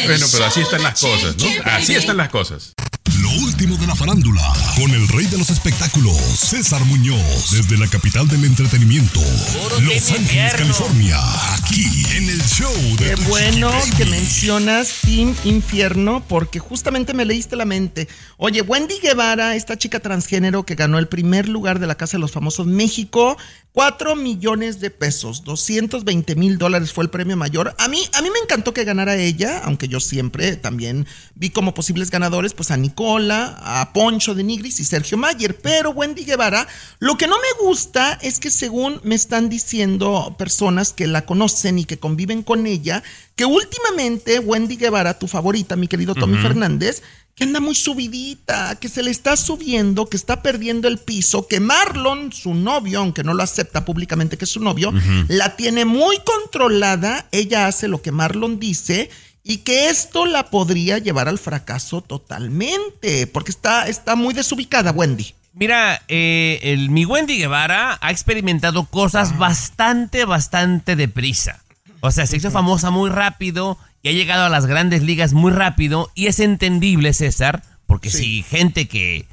[0.06, 1.46] Bueno, pero así están las cosas, ¿no?
[1.64, 2.74] Así están las cosas.
[3.20, 4.42] Lo último de la farándula,
[4.76, 10.10] con el rey de los espectáculos, César Muñoz, desde la capital del entretenimiento, Puro Los
[10.10, 10.54] Ángeles.
[10.54, 11.18] California,
[11.54, 11.84] aquí
[12.16, 14.16] en el show de Qué bueno Chiqui que Baby.
[14.16, 18.08] mencionas Team Infierno porque justamente me leíste la mente.
[18.38, 22.20] Oye, Wendy Guevara, esta chica transgénero que ganó el primer lugar de la Casa de
[22.20, 23.36] los Famosos México,
[23.72, 27.74] 4 millones de pesos, 220 mil dólares fue el premio mayor.
[27.78, 31.74] A mí, a mí me encantó que ganara ella, aunque yo siempre también vi como
[31.74, 35.56] posibles ganadores pues a Nicola, a Poncho de Nigris y Sergio Mayer.
[35.60, 36.66] Pero Wendy Guevara,
[36.98, 41.78] lo que no me gusta es que según me están diciendo personas que la conocen
[41.78, 43.02] y que conviven con ella,
[43.36, 47.02] que últimamente Wendy Guevara, tu favorita, mi querido Tommy Fernández,
[47.34, 51.58] que anda muy subidita, que se le está subiendo, que está perdiendo el piso, que
[51.58, 54.92] Marlon, su novio, aunque no lo acepta públicamente que es su novio,
[55.28, 59.10] la tiene muy controlada, ella hace lo que Marlon dice
[59.44, 65.34] y que esto la podría llevar al fracaso totalmente, porque está, está muy desubicada Wendy.
[65.52, 71.62] Mira, eh, el, mi Wendy Guevara ha experimentado cosas bastante, bastante deprisa.
[72.00, 75.52] O sea, se hizo famosa muy rápido y ha llegado a las grandes ligas muy
[75.52, 79.26] rápido y es entendible, César, porque si gente que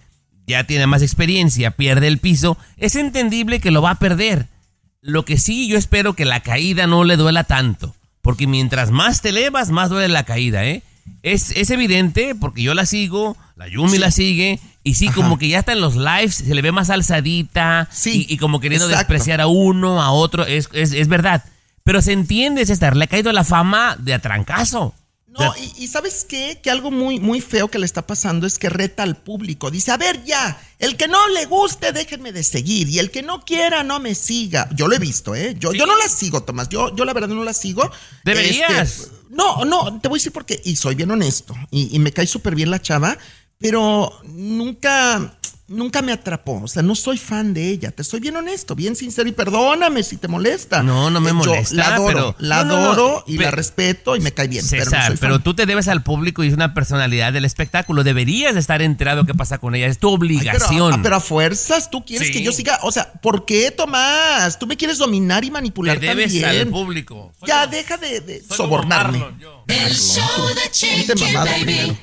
[0.46, 4.48] ya tiene más experiencia pierde el piso, es entendible que lo va a perder.
[5.02, 9.22] Lo que sí yo espero que la caída no le duela tanto, porque mientras más
[9.22, 10.84] te elevas, más duele la caída, ¿eh?
[11.24, 15.48] Es, es evidente, porque yo la sigo, la Yumi la sigue, y sí, como que
[15.48, 18.86] ya está en los lives, se le ve más alzadita, Sí, y, y como queriendo
[18.88, 19.14] exacto.
[19.14, 21.44] despreciar a uno, a otro, es, es, es verdad.
[21.84, 24.94] Pero se entiende, César, le ha caído la fama de atrancazo.
[25.40, 26.60] No, y, y ¿sabes qué?
[26.62, 29.72] Que algo muy, muy feo que le está pasando es que reta al público.
[29.72, 32.90] Dice, a ver ya, el que no le guste, déjenme de seguir.
[32.90, 34.68] Y el que no quiera, no me siga.
[34.76, 35.56] Yo lo he visto, ¿eh?
[35.58, 36.68] Yo, yo no la sigo, Tomás.
[36.68, 37.90] Yo, yo la verdad no la sigo.
[38.26, 39.00] Deberías.
[39.00, 40.62] Este, no, no, te voy a decir por qué.
[40.66, 41.56] Y soy bien honesto.
[41.70, 43.18] Y, y me cae súper bien la chava.
[43.58, 45.38] Pero nunca,
[45.72, 46.62] nunca me atrapó.
[46.64, 47.92] O sea, no soy fan de ella.
[47.92, 49.28] Te soy bien honesto, bien sincero.
[49.28, 50.84] Y perdóname si te molesta.
[50.84, 53.38] No, no me Eh, yo molesta, La adoro, pero- la no, no, no, adoro y
[53.38, 54.64] la respeto y me cae bien.
[54.70, 55.44] pero, no César, soy pero, fan.
[55.44, 58.04] tú te debes al público y es una personalidad del espectáculo.
[58.04, 59.88] Deberías de estar enterado qué pasa con ella.
[59.88, 60.60] Es tu Ay, obligación.
[60.70, 62.34] pero, ah, pero a fuerzas, tú quieres Sí.
[62.34, 62.80] que yo siga.
[62.84, 64.60] O sea, ¿por qué, Tomás?
[64.60, 66.68] Tú me quieres dominar y manipular te debes también.
[66.68, 67.32] al público.
[67.40, 69.20] Soy Ya, como- deja de, de sobornarme.
[69.20, 69.64] Marlon, yo.
[69.68, 70.48] El show
[71.08, 71.98] de mamado Baby.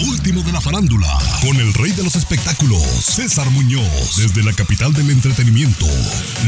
[0.00, 4.52] Lo último de la farándula, con el rey de los espectáculos, César Muñoz, desde la
[4.52, 5.86] capital del entretenimiento,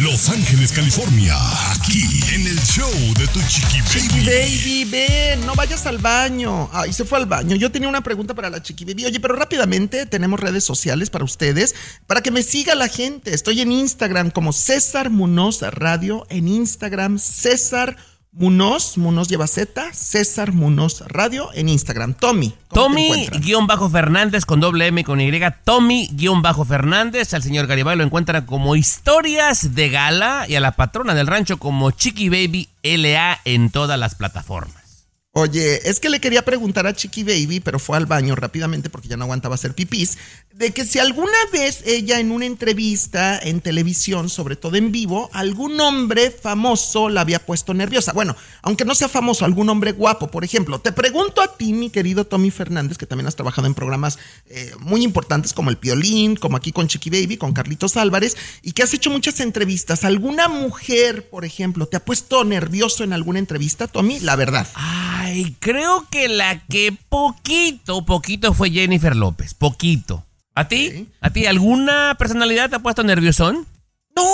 [0.01, 1.37] Los Ángeles, California,
[1.73, 4.27] aquí en el show de tu Chiqui Chiqui Baby.
[4.27, 6.71] Baby, ven, no vayas al baño.
[6.73, 7.57] Ay, se fue al baño.
[7.57, 9.07] Yo tenía una pregunta para la Chiqui Baby.
[9.07, 11.75] Oye, pero rápidamente tenemos redes sociales para ustedes,
[12.07, 13.35] para que me siga la gente.
[13.35, 17.97] Estoy en Instagram como César Munoz Radio, en Instagram César
[18.35, 22.15] Munoz, Munoz lleva Z, César Munoz Radio en Instagram.
[22.15, 22.55] Tommy.
[22.71, 25.31] Tommy-Fernández con doble M con Y.
[25.65, 27.35] Tommy-Fernández.
[27.35, 31.59] Al señor Garibay lo encuentran como Historias de Gala y a la patrona del rancho
[31.59, 34.82] como Chiqui Baby LA en todas las plataformas.
[35.35, 39.09] Oye, es que le quería preguntar a Chiqui Baby, pero fue al baño rápidamente porque
[39.09, 40.19] ya no aguantaba hacer pipís,
[40.53, 45.31] de que si alguna vez ella en una entrevista en televisión, sobre todo en vivo,
[45.33, 48.13] algún hombre famoso la había puesto nerviosa.
[48.13, 50.81] Bueno, aunque no sea famoso, algún hombre guapo, por ejemplo.
[50.81, 54.19] Te pregunto a ti, mi querido Tommy Fernández, que también has trabajado en programas
[54.51, 58.73] eh, muy importantes como El Piolín, como aquí con Chiqui Baby, con Carlitos Álvarez, y
[58.73, 60.05] que has hecho muchas entrevistas.
[60.05, 64.21] ¿Alguna mujer, por ejemplo, te ha puesto nervioso en alguna entrevista, Tommy?
[64.21, 64.69] La verdad.
[65.33, 69.55] Ay, creo que la que poquito, poquito fue Jennifer López.
[69.55, 70.27] Poquito.
[70.55, 71.09] ¿A ti?
[71.23, 73.67] ¿A ti alguna personalidad te ha puesto nerviosón?
[74.15, 74.25] No,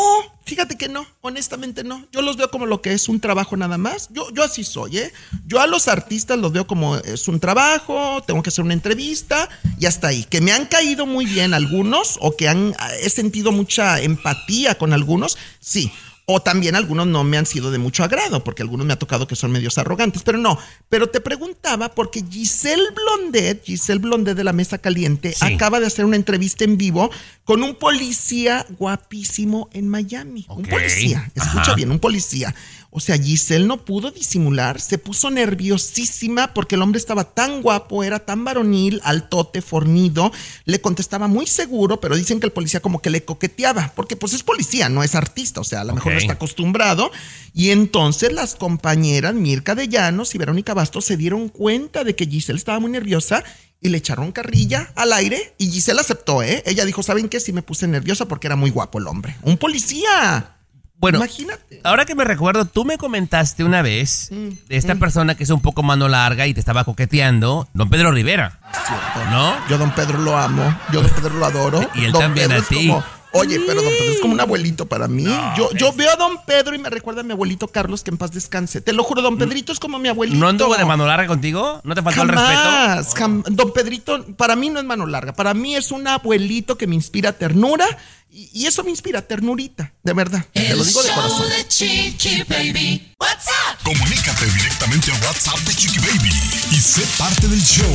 [0.44, 2.04] fíjate que no, honestamente no.
[2.10, 4.08] Yo los veo como lo que es un trabajo nada más.
[4.10, 5.12] Yo, yo así soy, ¿eh?
[5.46, 9.48] Yo a los artistas los veo como es un trabajo, tengo que hacer una entrevista
[9.78, 10.24] y hasta ahí.
[10.24, 14.92] Que me han caído muy bien algunos o que han, he sentido mucha empatía con
[14.92, 15.92] algunos, sí.
[16.30, 19.26] O también algunos no me han sido de mucho agrado, porque algunos me ha tocado
[19.26, 20.58] que son medios arrogantes, pero no.
[20.90, 25.54] Pero te preguntaba porque Giselle Blondet, Giselle Blondet de la Mesa Caliente, Sí.
[25.54, 27.10] acaba de hacer una entrevista en vivo
[27.44, 30.44] con un policía guapísimo en Miami.
[30.50, 31.74] Un policía, escucha Ajá.
[31.74, 32.54] bien, un policía.
[32.90, 38.02] O sea, Giselle no pudo disimular, se puso nerviosísima porque el hombre estaba tan guapo,
[38.02, 40.32] era tan varonil, altote, fornido,
[40.64, 44.32] le contestaba muy seguro, pero dicen que el policía como que le coqueteaba, porque pues
[44.32, 47.10] es policía, no es artista, o sea, a lo mejor no está acostumbrado.
[47.52, 52.26] Y entonces las compañeras Mirka de Llanos y Verónica Bastos se dieron cuenta de que
[52.26, 53.44] Giselle estaba muy nerviosa
[53.80, 56.62] y le echaron carrilla al aire y Giselle aceptó, ¿eh?
[56.66, 57.38] Ella dijo, ¿saben qué?
[57.38, 59.36] Sí me puse nerviosa porque era muy guapo el hombre.
[59.42, 60.57] Un policía.
[61.00, 61.80] Bueno, Imagínate.
[61.84, 65.50] ahora que me recuerdo, tú me comentaste una vez Mm, de esta persona que es
[65.50, 68.58] un poco mano larga y te estaba coqueteando, don Pedro Rivera.
[68.72, 69.30] Cierto.
[69.30, 69.54] ¿No?
[69.68, 71.80] Yo don Pedro lo amo, yo don Pedro lo adoro.
[71.94, 72.88] Y él don también Pedro a ti.
[72.88, 75.24] como- oye, pero don Pedro es como un abuelito para mí.
[75.56, 78.16] yo yo veo a don Pedro y me recuerda a mi abuelito Carlos, que en
[78.16, 78.80] paz descanse.
[78.80, 80.38] Te lo juro, don Pedrito es como mi abuelito.
[80.40, 81.80] ¿No anduvo de mano larga contigo?
[81.84, 82.54] ¿No te faltó el respeto?
[82.60, 86.76] Jamás, jam- Don Pedrito, para mí no es mano larga, para mí es un abuelito
[86.76, 87.86] que me inspira ternura
[88.30, 90.44] y, y eso me inspira ternurita, de verdad.
[90.52, 91.48] Te lo El digo de show corazón.
[91.50, 93.14] de Chiqui Baby.
[93.20, 93.78] What's up?
[93.82, 96.30] Comunícate directamente a WhatsApp de Chiqui Baby
[96.70, 97.90] y sé parte del show.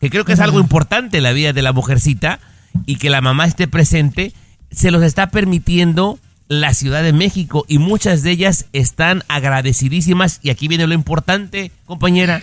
[0.00, 2.38] que creo que es algo importante en la vida de la mujercita
[2.86, 4.32] y que la mamá esté presente,
[4.70, 10.50] se los está permitiendo la Ciudad de México y muchas de ellas están agradecidísimas y
[10.50, 12.40] aquí viene lo importante, compañera.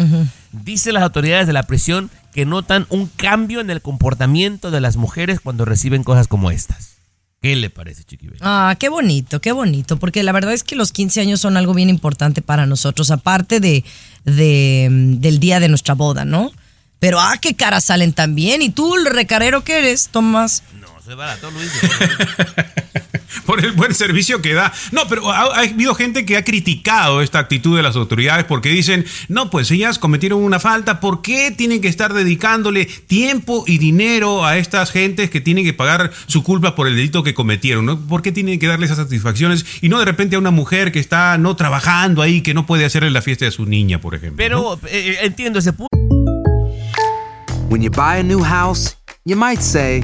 [0.52, 4.98] Dicen las autoridades de la prisión que notan un cambio en el comportamiento de las
[4.98, 6.98] mujeres cuando reciben cosas como estas.
[7.42, 8.40] ¿Qué le parece, Chiqui Baby?
[8.42, 11.74] Ah, qué bonito, qué bonito, porque la verdad es que los 15 años son algo
[11.74, 13.86] bien importante para nosotros, aparte de,
[14.26, 16.52] de, mm, del día de nuestra boda, ¿no?
[17.00, 18.62] Pero, ah, qué caras salen también.
[18.62, 20.64] ¿Y tú, el recarero que eres, Tomás?
[20.82, 21.72] No, soy barato, Luis.
[23.46, 24.74] por el buen servicio que da.
[24.92, 28.70] No, pero ha, ha habido gente que ha criticado esta actitud de las autoridades porque
[28.70, 33.78] dicen, no, pues ellas cometieron una falta, ¿por qué tienen que estar dedicándole tiempo y
[33.78, 37.86] dinero a estas gentes que tienen que pagar su culpa por el delito que cometieron?
[37.86, 38.00] ¿no?
[38.00, 41.00] ¿Por qué tienen que darle esas satisfacciones y no de repente a una mujer que
[41.00, 44.50] está no trabajando ahí, que no puede hacerle la fiesta de su niña, por ejemplo?
[44.50, 44.78] ¿no?
[44.82, 45.90] Pero eh, entiendo ese punto.
[47.70, 50.04] When you buy a new house, you might say,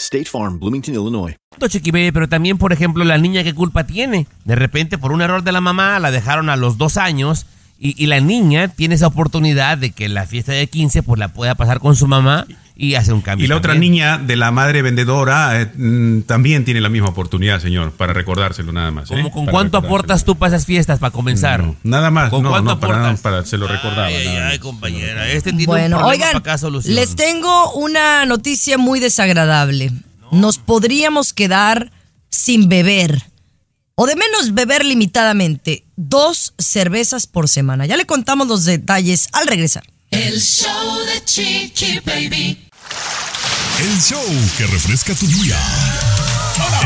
[0.00, 1.36] State Farm, Bloomington, Illinois.
[1.68, 4.26] Chiqui Baby, pero también, por ejemplo, la niña, ¿qué culpa tiene?
[4.44, 7.46] De repente, por un error de la mamá, la dejaron a los dos años
[7.78, 11.28] y, y la niña tiene esa oportunidad de que la fiesta de 15 pues la
[11.28, 12.46] pueda pasar con su mamá
[12.82, 13.44] y hace un cambio.
[13.44, 17.60] Y la otra niña de la madre vendedora eh, mm, también tiene la misma oportunidad,
[17.60, 19.10] señor, para recordárselo nada más.
[19.10, 19.16] ¿eh?
[19.16, 21.62] ¿Cómo, ¿Con Para cuánto aportas tú para esas fiestas, para comenzar?
[21.62, 23.20] No, nada más, ¿Con no, cuánto no, para, aportas?
[23.20, 24.06] para, se lo recordaba.
[24.06, 24.58] Ay, ay, nada ay, más.
[24.60, 26.94] compañera, este tiene Bueno, un oigan, para acá solución.
[26.94, 29.92] les tengo una noticia muy desagradable.
[30.32, 31.92] Nos podríamos quedar
[32.30, 33.24] sin beber.
[33.94, 35.84] O de menos beber limitadamente.
[35.96, 37.84] Dos cervezas por semana.
[37.84, 39.82] Ya le contamos los detalles al regresar.
[40.10, 42.69] El show de Chiqui Baby.
[43.80, 44.22] El show
[44.58, 45.58] que refresca tu día.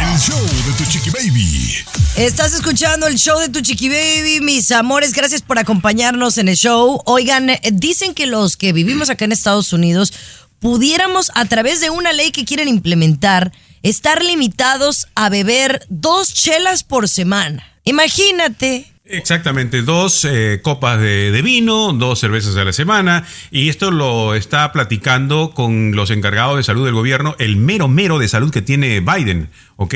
[0.00, 1.84] El show de tu chiqui baby.
[2.14, 5.12] Estás escuchando el show de tu chiqui baby, mis amores.
[5.12, 7.02] Gracias por acompañarnos en el show.
[7.06, 10.12] Oigan, eh, dicen que los que vivimos acá en Estados Unidos
[10.60, 13.50] pudiéramos, a través de una ley que quieren implementar,
[13.82, 17.66] estar limitados a beber dos chelas por semana.
[17.82, 18.93] Imagínate.
[19.06, 24.34] Exactamente, dos eh, copas de, de vino, dos cervezas a la semana, y esto lo
[24.34, 28.62] está platicando con los encargados de salud del gobierno, el mero mero de salud que
[28.62, 29.94] tiene Biden, ¿ok?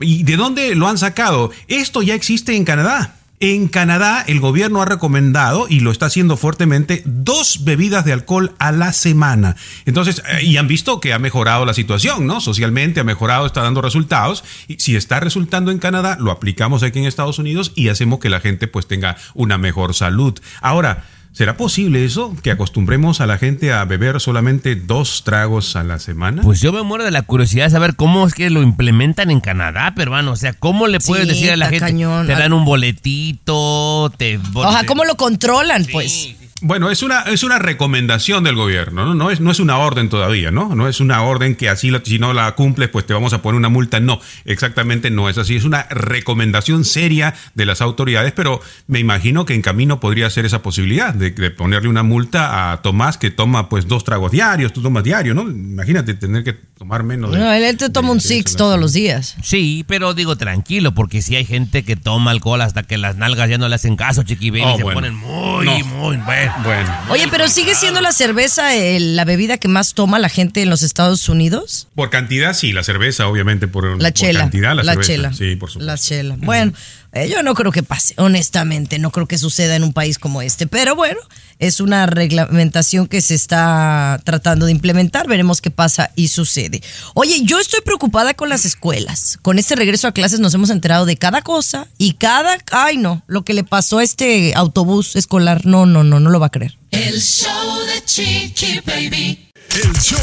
[0.00, 1.52] ¿Y de dónde lo han sacado?
[1.68, 3.18] Esto ya existe en Canadá.
[3.40, 8.52] En Canadá el gobierno ha recomendado, y lo está haciendo fuertemente, dos bebidas de alcohol
[8.58, 9.54] a la semana.
[9.86, 12.40] Entonces, eh, y han visto que ha mejorado la situación, ¿no?
[12.40, 14.42] Socialmente ha mejorado, está dando resultados.
[14.66, 18.28] Y si está resultando en Canadá, lo aplicamos aquí en Estados Unidos y hacemos que
[18.28, 20.38] la gente pues tenga una mejor salud.
[20.60, 21.04] Ahora,
[21.38, 22.34] ¿será posible eso?
[22.42, 26.42] Que acostumbremos a la gente a beber solamente dos tragos a la semana.
[26.42, 29.38] Pues yo me muero de la curiosidad de saber cómo es que lo implementan en
[29.38, 30.32] Canadá, peruano.
[30.32, 31.78] O sea, ¿cómo le puedes Sí, decir a la gente?
[31.86, 32.26] cañón.
[32.26, 34.40] Te dan un boletito, te...
[34.52, 36.34] Ojalá, te- ¿cómo lo controlan, pues?
[36.60, 39.14] Bueno, es una, es una recomendación del gobierno, ¿no?
[39.14, 40.74] No es, no es una orden todavía, ¿no?
[40.74, 43.56] No es una orden que así, si no la cumples, pues te vamos a poner
[43.58, 44.00] una multa.
[44.00, 45.54] No, exactamente no es así.
[45.54, 50.46] Es una recomendación seria de las autoridades, pero me imagino que en camino podría ser
[50.46, 54.72] esa posibilidad de, de ponerle una multa a Tomás que toma pues dos tragos diarios,
[54.72, 55.42] tú tomas diario, ¿no?
[55.42, 57.30] Imagínate tener que tomar menos.
[57.30, 59.36] de- No, él te toma un de- six eso, todos los días.
[59.42, 63.48] Sí, pero digo tranquilo, porque si hay gente que toma alcohol hasta que las nalgas
[63.48, 65.00] ya no le hacen caso, chiqui baby, Oh, se bueno.
[65.00, 65.84] ponen muy, No.
[65.86, 66.47] muy, bueno.
[66.64, 66.94] Bueno.
[67.10, 70.70] Oye, pero sigue siendo la cerveza eh, la bebida que más toma la gente en
[70.70, 71.88] los Estados Unidos.
[71.94, 74.40] Por cantidad, sí, la cerveza, obviamente, por, La por chela.
[74.40, 75.06] cantidad, la, cerveza.
[75.06, 75.32] chela.
[75.32, 75.86] Sí, por supuesto.
[75.92, 76.36] La chela.
[76.38, 76.72] Bueno,
[77.12, 78.98] eh, yo no creo que pase, honestamente.
[78.98, 80.66] No creo que suceda en un país como este.
[80.66, 81.20] Pero bueno,
[81.58, 85.26] es una reglamentación que se está tratando de implementar.
[85.26, 86.82] Veremos qué pasa y sucede.
[87.14, 89.38] Oye, yo estoy preocupada con las escuelas.
[89.40, 92.58] Con este regreso a clases nos hemos enterado de cada cosa y cada.
[92.70, 93.22] Ay, no.
[93.26, 95.64] Lo que le pasó a este autobús escolar.
[95.64, 96.76] No, no, no, no lo va a creer.
[96.90, 99.47] El show de Chiqui Baby.
[99.80, 100.18] El show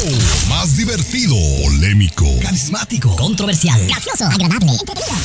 [0.50, 5.16] más divertido, polémico, Carismático, controversial, gracioso, agradable, entretenido.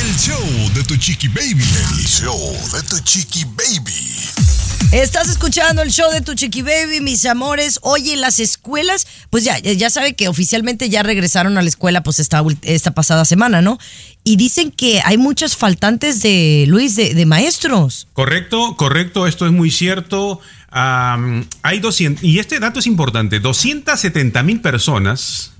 [0.00, 1.64] el show de tu chiqui baby.
[1.90, 3.92] El show de tu chiqui baby.
[4.90, 7.78] Estás escuchando el show de tu Chiqui Baby, mis amores.
[7.82, 12.18] Oye, las escuelas, pues ya, ya sabe que oficialmente ya regresaron a la escuela, pues
[12.18, 13.78] esta, esta pasada semana, ¿no?
[14.24, 18.08] Y dicen que hay muchos faltantes de, Luis, de, de maestros.
[18.12, 20.40] Correcto, correcto, esto es muy cierto.
[20.70, 25.51] Hay 200, y este dato es importante, 270 mil personas,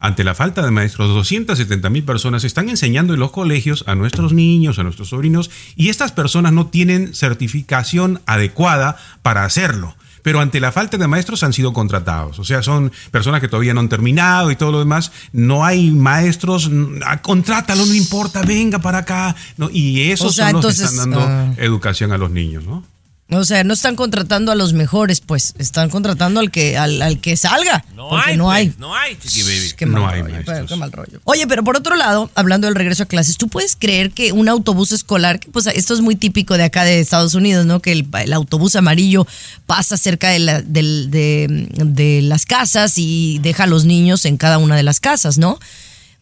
[0.00, 4.32] ante la falta de maestros, 270 mil personas están enseñando en los colegios a nuestros
[4.32, 9.96] niños, a nuestros sobrinos, y estas personas no tienen certificación adecuada para hacerlo.
[10.22, 12.38] Pero ante la falta de maestros han sido contratados.
[12.38, 15.10] O sea, son personas que todavía no han terminado y todo lo demás.
[15.32, 16.70] No hay maestros.
[17.06, 19.34] ah, Contrátalo, no importa, venga para acá.
[19.56, 21.54] No, y esos O sea, son los que están dando ah.
[21.56, 22.84] educación a los niños, ¿no?
[23.30, 27.20] O sea, no están contratando a los mejores, pues están contratando al que, al, al
[27.20, 27.84] que salga.
[27.94, 28.74] No porque hay, no pues, hay.
[28.78, 29.72] no hay, chiqui baby.
[29.76, 31.20] Qué mal No hay rollo, pero qué mal rollo.
[31.24, 34.48] Oye, pero por otro lado, hablando del regreso a clases, ¿tú puedes creer que un
[34.48, 37.80] autobús escolar, que pues esto es muy típico de acá de Estados Unidos, ¿no?
[37.82, 39.26] Que el, el autobús amarillo
[39.66, 44.74] pasa cerca de, la- de las casas y deja a los niños en cada una
[44.76, 45.58] de las casas, ¿no?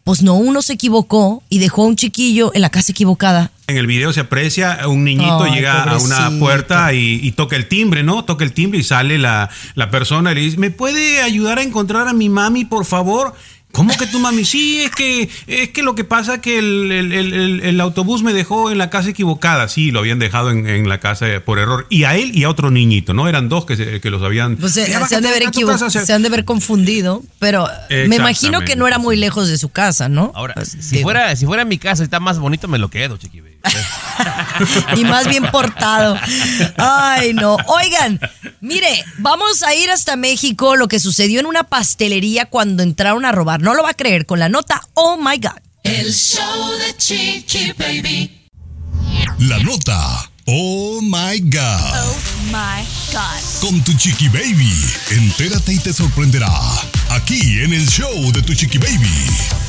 [0.07, 3.51] Pues no, uno se equivocó y dejó a un chiquillo en la casa equivocada.
[3.67, 6.39] En el video se aprecia un niñito Ay, llega a una pobrecito.
[6.39, 8.23] puerta y, y toca el timbre, ¿no?
[8.23, 11.61] Toca el timbre y sale la, la persona y le dice, ¿me puede ayudar a
[11.63, 13.35] encontrar a mi mami, por favor?
[13.77, 14.43] ¿Cómo que tu mami?
[14.43, 17.79] Sí, es que, es que lo que pasa es que el, el- el- el- el
[17.81, 19.67] autobús me dejó en la casa equivocada.
[19.69, 21.85] Sí, lo habían dejado en, en la casa por error.
[21.89, 23.29] Y a él y a otro niñito, ¿no?
[23.29, 24.57] Eran dos que, se- que los habían...
[24.57, 27.67] Pues se, Ya se han de equivo- casa, se- se han de haber confundido, pero
[27.89, 30.31] me imagino que no era muy lejos de su casa, ¿no?
[30.35, 32.89] Ahora, Pues, si digo, fuera, si fuera mi casa y está más bonito, me lo
[32.89, 33.41] quedo, chiqui.
[34.95, 36.17] y más bien portado.
[36.77, 37.57] Ay, no.
[37.67, 38.19] Oigan,
[38.61, 43.31] mire, vamos a ir hasta México, lo que sucedió en una pastelería cuando entraron a
[43.31, 43.61] robar.
[43.61, 45.59] No lo va a creer con la nota Oh my God.
[45.83, 48.49] El show de Chiqui Baby.
[49.39, 50.29] La nota.
[50.49, 52.15] Oh my God.
[52.51, 53.59] My God.
[53.59, 54.73] Con tu chiqui baby.
[55.11, 56.49] Entérate y te sorprenderá.
[57.09, 59.66] Aquí en el show de tu chiqui baby.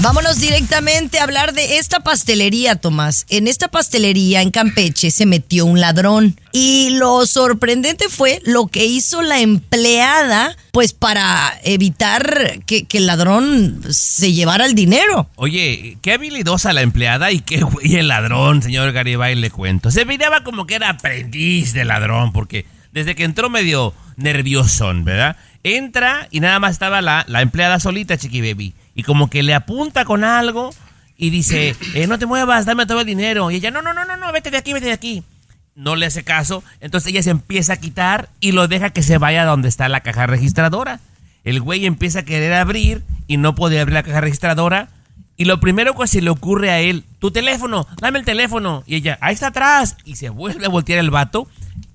[0.00, 3.26] Vámonos directamente a hablar de esta pastelería, Tomás.
[3.30, 6.36] En esta pastelería en Campeche se metió un ladrón.
[6.52, 13.82] Y lo sorprendente fue lo que hizo la empleada, pues para evitar que, el ladrón
[13.90, 15.28] se llevara el dinero.
[15.34, 19.90] Oye, qué habilidosa la empleada y qué güey el ladrón, señor Garibay, le cuento.
[19.90, 25.36] Se miraba como que era aprendiz de ladrón, porque desde que entró medio nerviosón, ¿verdad?
[25.64, 28.74] Entra y nada más estaba la, la empleada solita, Chiqui Baby.
[28.98, 30.70] Y como que le apunta con algo
[31.16, 33.48] y dice, eh, no te muevas, dame todo el dinero.
[33.48, 35.22] Y ella, no, no, no, no, no, vete de aquí, vete de aquí.
[35.76, 39.18] No le hace caso, entonces ella se empieza a quitar y lo deja que se
[39.18, 40.98] vaya a donde está la caja registradora.
[41.44, 44.88] El güey empieza a querer abrir y no puede abrir la caja registradora.
[45.36, 48.82] Y lo primero que se le ocurre a él, tu teléfono, dame el teléfono.
[48.84, 49.96] Y ella, ahí está atrás.
[50.04, 51.46] Y se vuelve a voltear el vato.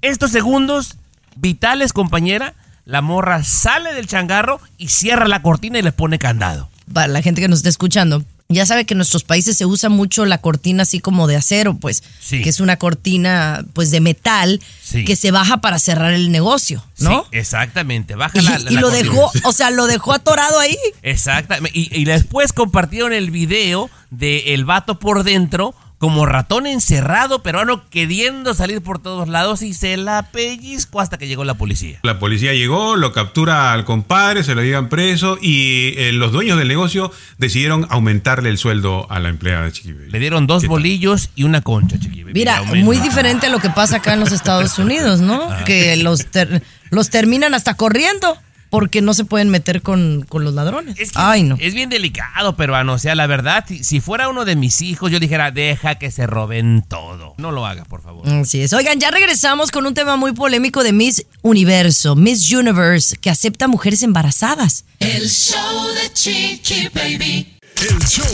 [0.01, 0.95] Estos segundos
[1.35, 2.53] vitales, compañera,
[2.85, 6.69] la morra sale del changarro y cierra la cortina y le pone candado.
[6.93, 9.89] Para la gente que nos está escuchando, ya sabe que en nuestros países se usa
[9.89, 12.41] mucho la cortina así como de acero, pues, Sí.
[12.41, 15.03] que es una cortina pues de metal Sí.
[15.05, 17.23] que se baja para cerrar el negocio, ¿no?
[17.31, 18.15] Sí, exactamente.
[18.15, 19.09] Baja Y, la, la- y lo cortina.
[19.11, 20.77] dejó, o sea, lo dejó atorado ahí.
[21.01, 21.77] Exactamente.
[21.77, 25.73] Y, y después compartieron el video de el vato por dentro,
[26.03, 31.29] como ratón encerrado, peruano, queriendo salir por todos lados y se la pellizcó hasta que
[31.29, 31.99] llegó la policía.
[32.03, 36.57] La policía llegó, lo captura al compadre, se lo llevan preso y eh, los dueños
[36.57, 40.11] del negocio decidieron aumentarle el sueldo a la empleada de Chiqui Baby.
[40.11, 42.23] Le dieron dos bolillos y una concha, chiqui.
[42.23, 45.41] baby, Mira, muy diferente a lo que pasa acá en los Estados Unidos, ¿no?
[45.49, 45.63] Ah.
[45.63, 48.37] Que los, ter- los terminan hasta corriendo
[48.73, 50.97] porque no se pueden meter con, con los ladrones.
[51.13, 51.57] Ay, no.
[51.59, 52.93] Es bien delicado, peruano.
[52.93, 56.25] O sea, la verdad, si, fuera uno de mis hijos, yo dijera, deja que se
[56.25, 57.35] roben todo.
[57.37, 58.27] No lo haga, por favor.
[58.27, 58.73] Así es.
[58.73, 63.67] Oigan, ya regresamos con un tema muy polémico de Miss Universo, Miss Universe, que acepta
[63.67, 64.85] mujeres embarazadas.
[64.97, 67.59] El show de Chiqui Baby.
[67.75, 68.25] El show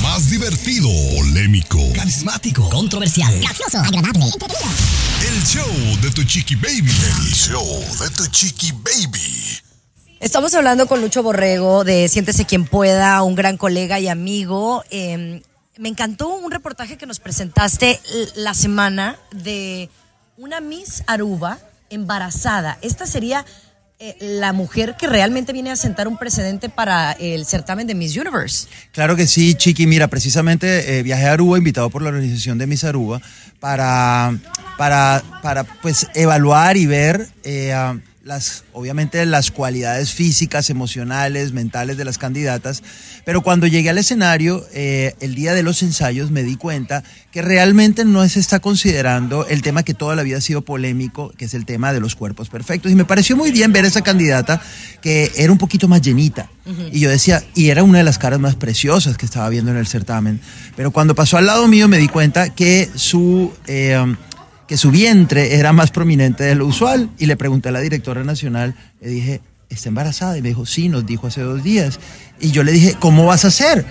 [0.00, 2.70] más divertido, polémico, Carismático.
[2.70, 3.36] Controversial.
[3.40, 3.78] Gracioso.
[3.78, 4.26] Agradable.
[4.26, 6.92] el show de tu chiqui baby.
[7.16, 9.58] El show de tu chiqui baby.
[10.20, 14.82] Estamos hablando con Lucho Borrego de Siéntese quien pueda, un gran colega y amigo.
[14.90, 15.42] Eh,
[15.76, 18.00] me encantó un reportaje que nos presentaste
[18.34, 19.88] la semana de
[20.36, 22.78] una Miss Aruba embarazada.
[22.82, 23.46] Esta sería
[24.00, 28.16] eh, la mujer que realmente viene a sentar un precedente para el certamen de Miss
[28.16, 28.66] Universe.
[28.90, 29.86] Claro que sí, Chiqui.
[29.86, 33.20] Mira, precisamente eh, viajé a Aruba, invitado por la organización de Miss Aruba,
[33.60, 34.36] para,
[34.76, 37.72] para, para pues, evaluar y ver eh,
[38.28, 42.82] las, obviamente las cualidades físicas, emocionales, mentales de las candidatas.
[43.24, 47.02] Pero cuando llegué al escenario, eh, el día de los ensayos, me di cuenta
[47.32, 51.32] que realmente no se está considerando el tema que toda la vida ha sido polémico,
[51.38, 52.92] que es el tema de los cuerpos perfectos.
[52.92, 54.60] Y me pareció muy bien ver esa candidata
[55.00, 56.50] que era un poquito más llenita.
[56.92, 59.78] Y yo decía, y era una de las caras más preciosas que estaba viendo en
[59.78, 60.38] el certamen.
[60.76, 63.96] Pero cuando pasó al lado mío me di cuenta que su, eh,
[64.68, 67.10] que su vientre era más prominente de lo usual.
[67.18, 69.40] Y le pregunté a la directora nacional, le dije,
[69.70, 70.38] ¿está embarazada?
[70.38, 71.98] Y me dijo, sí, nos dijo hace dos días.
[72.38, 73.84] Y yo le dije, ¿cómo vas a hacer?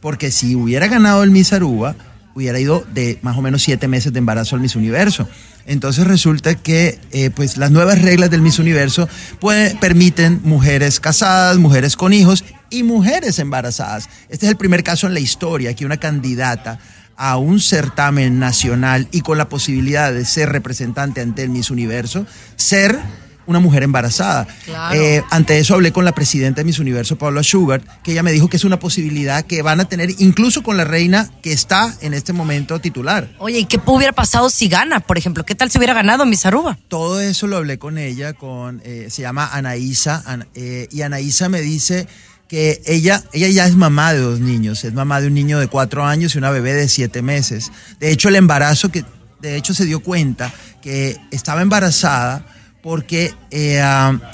[0.00, 1.94] Porque si hubiera ganado el Miss Aruba,
[2.34, 5.28] hubiera ido de más o menos siete meses de embarazo al Miss Universo.
[5.66, 9.08] Entonces resulta que eh, pues las nuevas reglas del Miss Universo
[9.38, 14.08] puede- permiten mujeres casadas, mujeres con hijos y mujeres embarazadas.
[14.30, 16.78] Este es el primer caso en la historia que una candidata
[17.16, 22.26] a un certamen nacional y con la posibilidad de ser representante ante el Miss Universo,
[22.56, 22.98] ser
[23.44, 24.46] una mujer embarazada.
[24.64, 24.94] Claro.
[24.94, 28.30] Eh, ante eso hablé con la presidenta de Miss Universo, Paula Schubert, que ella me
[28.30, 31.92] dijo que es una posibilidad que van a tener incluso con la reina que está
[32.02, 33.34] en este momento titular.
[33.38, 35.00] Oye, ¿y qué hubiera pasado si gana?
[35.00, 36.78] Por ejemplo, ¿qué tal si hubiera ganado Miss Aruba?
[36.86, 41.48] Todo eso lo hablé con ella, con, eh, se llama Anaísa, Ana- eh, y Anaísa
[41.48, 42.06] me dice
[42.52, 45.68] que ella, ella ya es mamá de dos niños, es mamá de un niño de
[45.68, 47.72] cuatro años y una bebé de siete meses.
[47.98, 49.06] De hecho, el embarazo que,
[49.40, 52.44] de hecho, se dio cuenta que estaba embarazada
[52.82, 53.82] porque eh,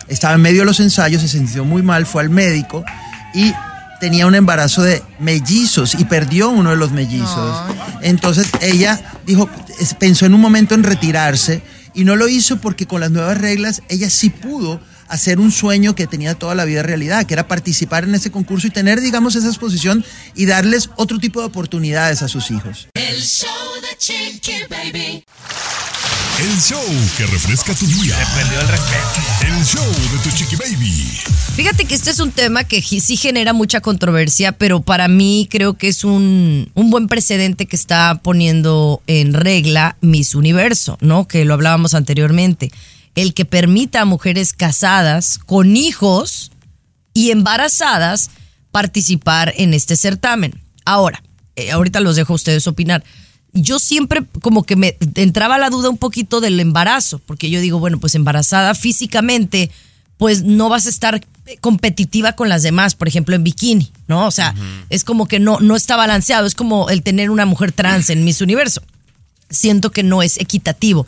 [0.08, 2.84] estaba en medio de los ensayos, se sintió muy mal, fue al médico
[3.34, 3.54] y
[4.00, 7.62] tenía un embarazo de mellizos y perdió uno de los mellizos.
[8.02, 9.48] Entonces ella dijo,
[10.00, 11.62] pensó en un momento en retirarse
[11.94, 15.94] y no lo hizo porque con las nuevas reglas ella sí pudo hacer un sueño
[15.94, 19.36] que tenía toda la vida realidad, que era participar en ese concurso y tener, digamos,
[19.36, 20.04] esa exposición
[20.34, 22.88] y darles otro tipo de oportunidades a sus hijos.
[22.94, 23.48] El show
[23.82, 25.24] de Chiqui Baby.
[26.40, 26.80] El show
[27.16, 28.16] que refresca tu día.
[28.32, 29.20] perdió el respeto.
[29.40, 31.18] El show de tu chiqui baby.
[31.56, 35.74] Fíjate que este es un tema que sí genera mucha controversia, pero para mí creo
[35.74, 41.26] que es un, un buen precedente que está poniendo en regla Miss Universo, ¿no?
[41.26, 42.70] Que lo hablábamos anteriormente.
[43.18, 46.52] El que permita a mujeres casadas con hijos
[47.14, 48.30] y embarazadas
[48.70, 50.54] participar en este certamen.
[50.84, 51.24] Ahora,
[51.56, 53.02] eh, ahorita los dejo a ustedes opinar.
[53.52, 57.80] Yo siempre como que me entraba la duda un poquito del embarazo, porque yo digo,
[57.80, 59.72] bueno, pues embarazada físicamente,
[60.16, 61.20] pues no vas a estar
[61.60, 64.28] competitiva con las demás, por ejemplo, en bikini, ¿no?
[64.28, 64.54] O sea,
[64.90, 68.22] es como que no, no está balanceado, es como el tener una mujer trans en
[68.22, 68.80] Miss Universo.
[69.50, 71.04] Siento que no es equitativo.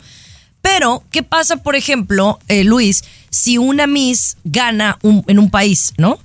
[0.61, 5.93] Pero, ¿qué pasa, por ejemplo, eh, Luis, si una Miss gana un- en un país,
[5.97, 6.19] ¿no?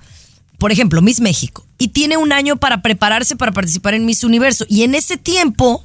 [0.58, 4.64] Por ejemplo, Miss México, y tiene un año para prepararse para participar en Miss Universo,
[4.68, 5.84] y en ese tiempo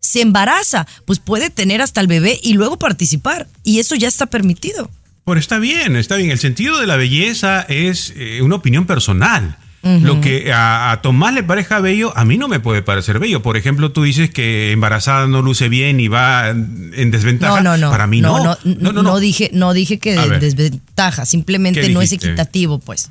[0.00, 4.26] se embaraza, pues puede tener hasta el bebé y luego participar, y eso ya está
[4.26, 4.90] permitido.
[5.24, 6.30] Pero está bien, está bien.
[6.30, 9.58] El sentido de la belleza es eh, una opinión personal.
[9.82, 13.42] Lo que a, a Tomás le parezca bello, a mí no me puede parecer bello.
[13.42, 17.60] Por ejemplo, tú dices que embarazada no luce bien y va en desventaja.
[17.60, 17.90] No, no, no.
[17.90, 18.42] Para mí no.
[18.42, 23.10] No, no, no dije, no dije que de desventaja, simplemente ¿Qué no es equitativo, pues.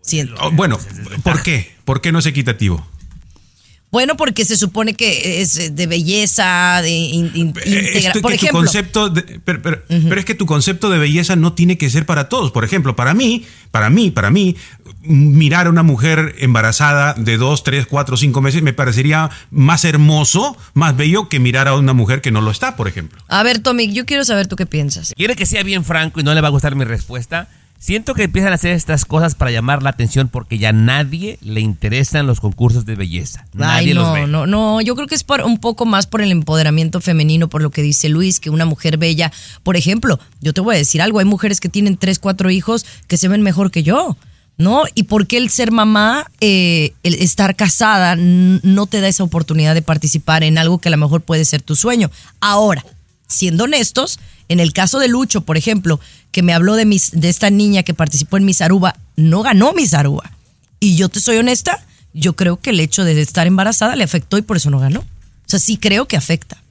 [0.00, 0.34] Siento.
[0.40, 0.78] Oh, bueno,
[1.22, 1.74] ¿por qué?
[1.84, 2.86] ¿Por qué no es equitativo?
[3.92, 8.32] Bueno, porque se supone que es de belleza, de in- in- Eh, integra- esto Por
[8.32, 11.88] ejemplo, concepto de- pero, pero- pero es que tu concepto de belleza no tiene que
[11.88, 12.50] ser para todos.
[12.50, 14.56] Por ejemplo, para mí, para mí, para mí,
[15.02, 20.56] mirar a una mujer embarazada de dos, tres, cuatro, cinco meses me parecería más hermoso,
[20.74, 23.22] más bello que mirar a una mujer que no lo está, por ejemplo.
[23.28, 25.12] a ver, Tommy, yo quiero saber tú qué piensas.
[25.16, 27.48] Quiere que sea bien franco y no le va a gustar mi respuesta.
[27.78, 31.60] Siento que empiezan a hacer estas cosas para llamar la atención porque ya nadie le
[31.60, 33.46] interesan los concursos de belleza.
[33.52, 34.26] Nadie Ay, los no, ve.
[34.26, 34.80] no, no.
[34.80, 37.82] Yo creo que es por, un poco más por el empoderamiento femenino, por lo que
[37.82, 39.30] dice Luis, que una mujer bella.
[39.62, 42.86] Por ejemplo, yo te voy a decir algo: hay mujeres que tienen tres, cuatro hijos
[43.06, 44.16] que se ven mejor que yo,
[44.56, 44.84] ¿no?
[44.94, 49.74] ¿Y por qué el ser mamá, eh, el estar casada, no te da esa oportunidad
[49.74, 52.10] de participar en algo que a lo mejor puede ser tu sueño?
[52.40, 52.84] Ahora,
[53.26, 54.18] siendo honestos,
[54.48, 56.00] en el caso de Lucho, por ejemplo,
[56.30, 59.72] que me habló de, mis, de esta niña que participó en Miss Aruba, no ganó
[59.72, 60.32] Miss Aruba.
[60.80, 64.38] Y yo te soy honesta, yo creo que el hecho de estar embarazada le afectó
[64.38, 65.00] y por eso no ganó.
[65.00, 66.62] O sea, sí creo que afecta,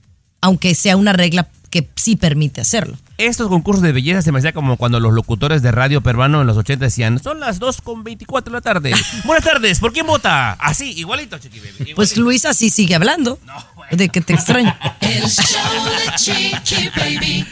[0.41, 2.97] aunque sea una regla que sí permite hacerlo.
[3.17, 6.47] Estos concursos de belleza se me hacía como cuando los locutores de radio peruano en
[6.47, 8.93] los 80 decían, son las 2 con 24 de la tarde.
[9.23, 10.51] Buenas tardes, ¿por quién vota?
[10.53, 11.95] Así, igualito, chiqui baby, igualito.
[11.95, 13.39] Pues Luis así sigue hablando.
[13.91, 14.75] De que te extraño.
[14.99, 17.47] El show de Chiqui Baby.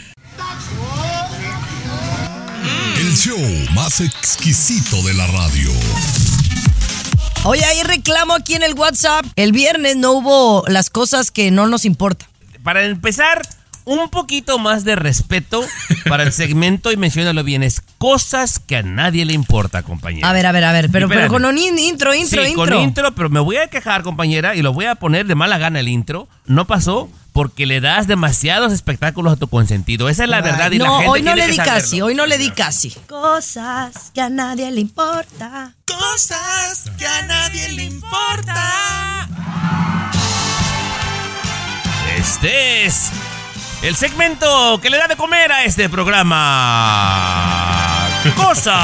[2.97, 3.39] El show
[3.74, 5.72] más exquisito de la radio.
[7.45, 9.26] Oye, hay reclamo aquí en el WhatsApp.
[9.38, 12.28] El viernes no hubo las cosas que no nos importan.
[12.64, 13.41] Para empezar,
[13.86, 15.63] un poquito más de respeto
[16.07, 20.25] para el segmento y menciónalo bien, es cosas que a nadie le importa, compañero.
[20.27, 22.65] A ver, a ver, a ver, pero, pero con un in- intro, intro, sí, intro.
[22.65, 25.57] con intro, pero me voy a quejar, compañera, y lo voy a poner de mala
[25.57, 26.27] gana el intro.
[26.45, 30.07] No pasó porque le das demasiados espectáculos a tu consentido.
[30.07, 31.79] Esa es la verdad y la no, gente hoy no le di saberlo.
[31.81, 32.91] casi, hoy no le di casi.
[33.09, 35.73] Cosas que a nadie le importa.
[35.86, 39.27] Cosas que a nadie le importa.
[42.17, 43.09] Este es
[43.84, 46.39] el segmento que le da de comer a este programa.
[48.34, 48.79] Cosas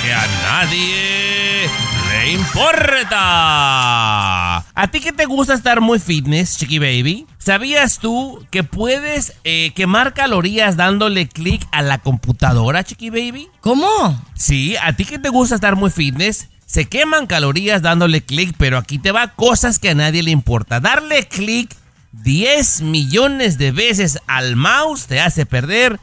[0.00, 1.68] que a nadie
[2.08, 3.18] le importa.
[4.58, 7.26] ¿A ti que te gusta estar muy fitness, Chiqui Baby?
[7.38, 13.48] ¿Sabías tú que puedes eh, quemar calorías dándole clic a la computadora, Chiqui Baby?
[13.60, 14.24] ¿Cómo?
[14.36, 18.78] Sí, a ti que te gusta estar muy fitness, se queman calorías dándole clic, pero
[18.78, 20.78] aquí te va cosas que a nadie le importa.
[20.78, 21.74] Darle clic
[22.12, 25.98] 10 millones de veces al mouse te hace perder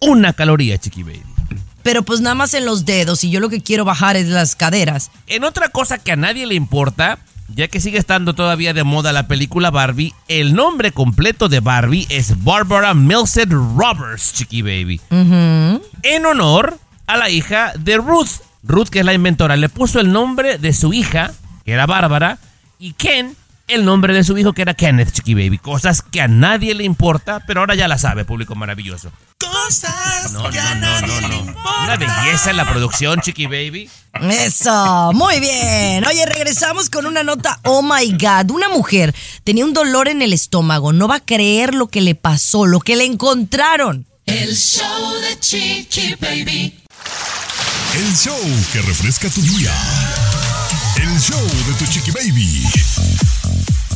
[0.00, 1.22] una caloría, chiqui baby.
[1.82, 4.54] Pero pues nada más en los dedos y yo lo que quiero bajar es las
[4.54, 5.10] caderas.
[5.26, 7.18] En otra cosa que a nadie le importa,
[7.54, 12.06] ya que sigue estando todavía de moda la película Barbie, el nombre completo de Barbie
[12.10, 15.00] es Barbara Milsed Roberts, chiqui baby.
[15.10, 18.42] En honor a la hija de Ruth.
[18.62, 21.32] Ruth, que es la inventora, le puso el nombre de su hija,
[21.64, 22.38] que era Bárbara,
[22.78, 23.34] y Ken,
[23.74, 25.58] el nombre de su hijo, que era Kenneth, chiqui baby.
[25.58, 29.10] Cosas que a nadie le importa, pero ahora ya la sabe, público maravilloso.
[29.38, 31.34] Cosas No, que a no, no, nadie no, le no.
[31.50, 31.84] importan.
[31.84, 33.88] Una belleza en la producción, Chiqui Baby.
[34.20, 36.04] Eso, muy bien.
[36.04, 37.58] Oye, regresamos con una nota.
[37.64, 39.14] Oh my God, una mujer
[39.44, 40.92] tenía un dolor en el estómago.
[40.92, 44.06] No va a creer lo que le pasó, lo que le encontraron.
[44.26, 46.76] El show de Chiqui Baby.
[47.94, 48.38] El show
[48.72, 49.72] que refresca tu día.
[50.96, 52.64] El show de tu chiqui baby.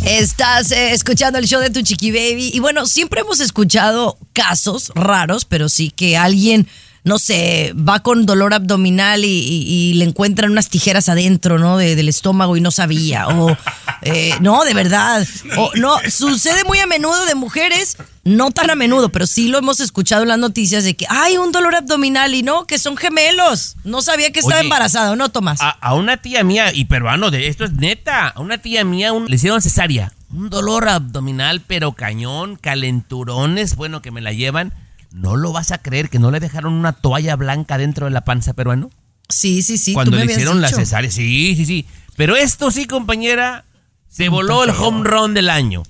[0.07, 2.51] Estás eh, escuchando el show de tu chiqui baby.
[2.53, 6.69] Y bueno, siempre hemos escuchado casos raros, pero sí que alguien,
[7.05, 11.77] no sé, va con dolor abdominal y, y- y le encuentran unas tijeras adentro, ¿no?
[11.77, 13.29] De- del estómago y no sabía.
[13.29, 13.57] O,
[14.03, 15.27] eh, no, de verdad.
[15.59, 19.59] O, no, sucede muy a menudo de mujeres, no tan a menudo, pero sí lo
[19.59, 22.97] hemos escuchado en las noticias de que hay un dolor abdominal y no, que son
[22.97, 23.77] gemelos.
[23.85, 25.61] No sabía que estaba Oye, embarazada, ¿no, Tomás?
[25.61, 29.13] A, a una tía mía, y peruano, de esto es neta, a una tía mía
[29.13, 30.13] un- le hicieron cesárea.
[30.33, 34.73] Un dolor abdominal, pero cañón, calenturones, bueno, que me la llevan.
[35.15, 38.25] No lo vas a creer que no le dejaron una toalla blanca dentro de la
[38.25, 38.91] panza peruano.
[39.29, 39.93] Sí, sí, sí.
[39.93, 41.09] tú Cuando me le hicieron la cesárea.
[41.09, 41.87] Sí, sí, sí.
[42.17, 43.65] Pero esto sí, compañera,
[44.09, 45.85] se voló el home run del año.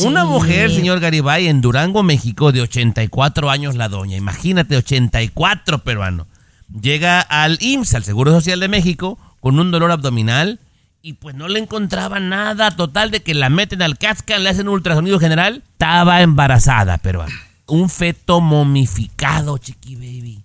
[0.00, 4.18] Una mujer, señor Garibay, en Durango, México, de 84 años la doña.
[4.18, 6.26] Imagínate, 84 peruano.
[6.68, 10.60] Llega al IMSS, al Seguro Social de México, con un dolor abdominal
[11.00, 12.70] y pues no le encontraba nada.
[12.72, 15.62] Total de que la meten al CAT-scan, le hacen un ultrasonido general.
[15.72, 17.47] Estaba embarazada, peruano.
[17.68, 20.42] Un feto momificado, chiqui baby.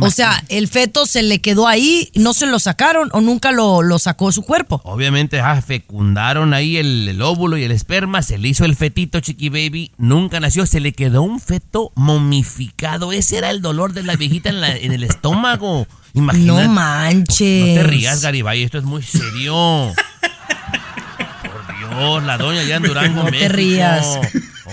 [0.00, 3.82] O sea, el feto se le quedó ahí, no se lo sacaron o nunca lo,
[3.82, 4.80] lo sacó su cuerpo.
[4.84, 9.20] Obviamente, ah, fecundaron ahí el, el óvulo y el esperma, se le hizo el fetito
[9.20, 13.12] chiqui baby, nunca nació, se le quedó un feto momificado.
[13.12, 15.86] Ese era el dolor de la viejita en, la- en el estómago.
[16.14, 16.62] Imagínate.
[16.66, 17.66] No manches.
[17.68, 19.92] No te rías, Garibay, esto es muy serio.
[21.42, 24.18] Por Dios, la doña ya en Durango, No te rías.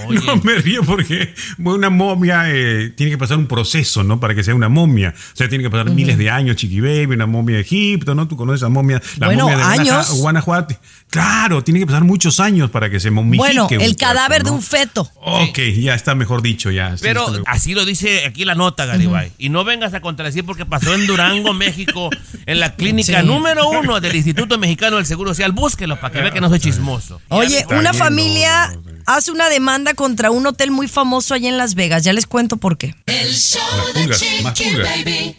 [0.07, 0.19] Oye.
[0.29, 4.19] No me río porque una momia eh, tiene que pasar un proceso, ¿no?
[4.19, 5.13] Para que sea una momia.
[5.15, 8.27] O sea, tiene que pasar miles de años, Chiqui Baby, una momia de Egipto, ¿no?
[8.27, 10.11] Tú conoces a momia, la Bueno, momia de Guanaja- años.
[10.19, 10.77] Guanajuato.
[11.09, 13.39] Claro, tiene que pasar muchos años para que se momifique.
[13.39, 15.09] Bueno, un el cuerpo, cadáver de un feto.
[15.15, 16.95] Ok, ya está mejor dicho, ya.
[17.01, 19.31] Pero así lo dice aquí la nota, Garibay.
[19.39, 22.09] Y no vengas a contradecir porque pasó en Durango, México,
[22.45, 23.25] en la clínica Sí.
[23.27, 25.51] número uno del Instituto Mexicano del Seguro Social.
[25.51, 27.19] Búsquelo para que vea que no soy chismoso.
[27.29, 28.98] Oye, una familia no, no, no.
[29.15, 32.03] Hace una demanda contra un hotel muy famoso allá en Las Vegas.
[32.03, 32.95] Ya les cuento por qué.
[33.07, 33.61] El show
[33.93, 34.97] de Chiqui pulgas.
[34.97, 35.35] Baby.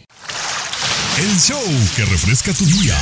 [1.17, 1.61] El show
[1.95, 2.97] que refresca tu día.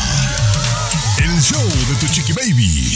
[1.17, 2.93] El show de tu chiqui baby.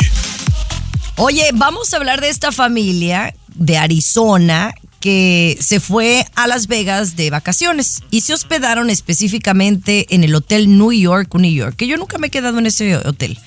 [1.17, 7.15] Oye, vamos a hablar de esta familia de Arizona que se fue a Las Vegas
[7.15, 11.97] de vacaciones y se hospedaron específicamente en el Hotel New York, New York, que yo
[11.97, 13.37] nunca me he quedado en ese hotel.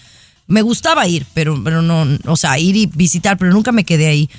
[0.46, 4.06] Me gustaba ir, pero, pero no, o sea, ir y visitar, pero nunca me quedé
[4.06, 4.30] ahí.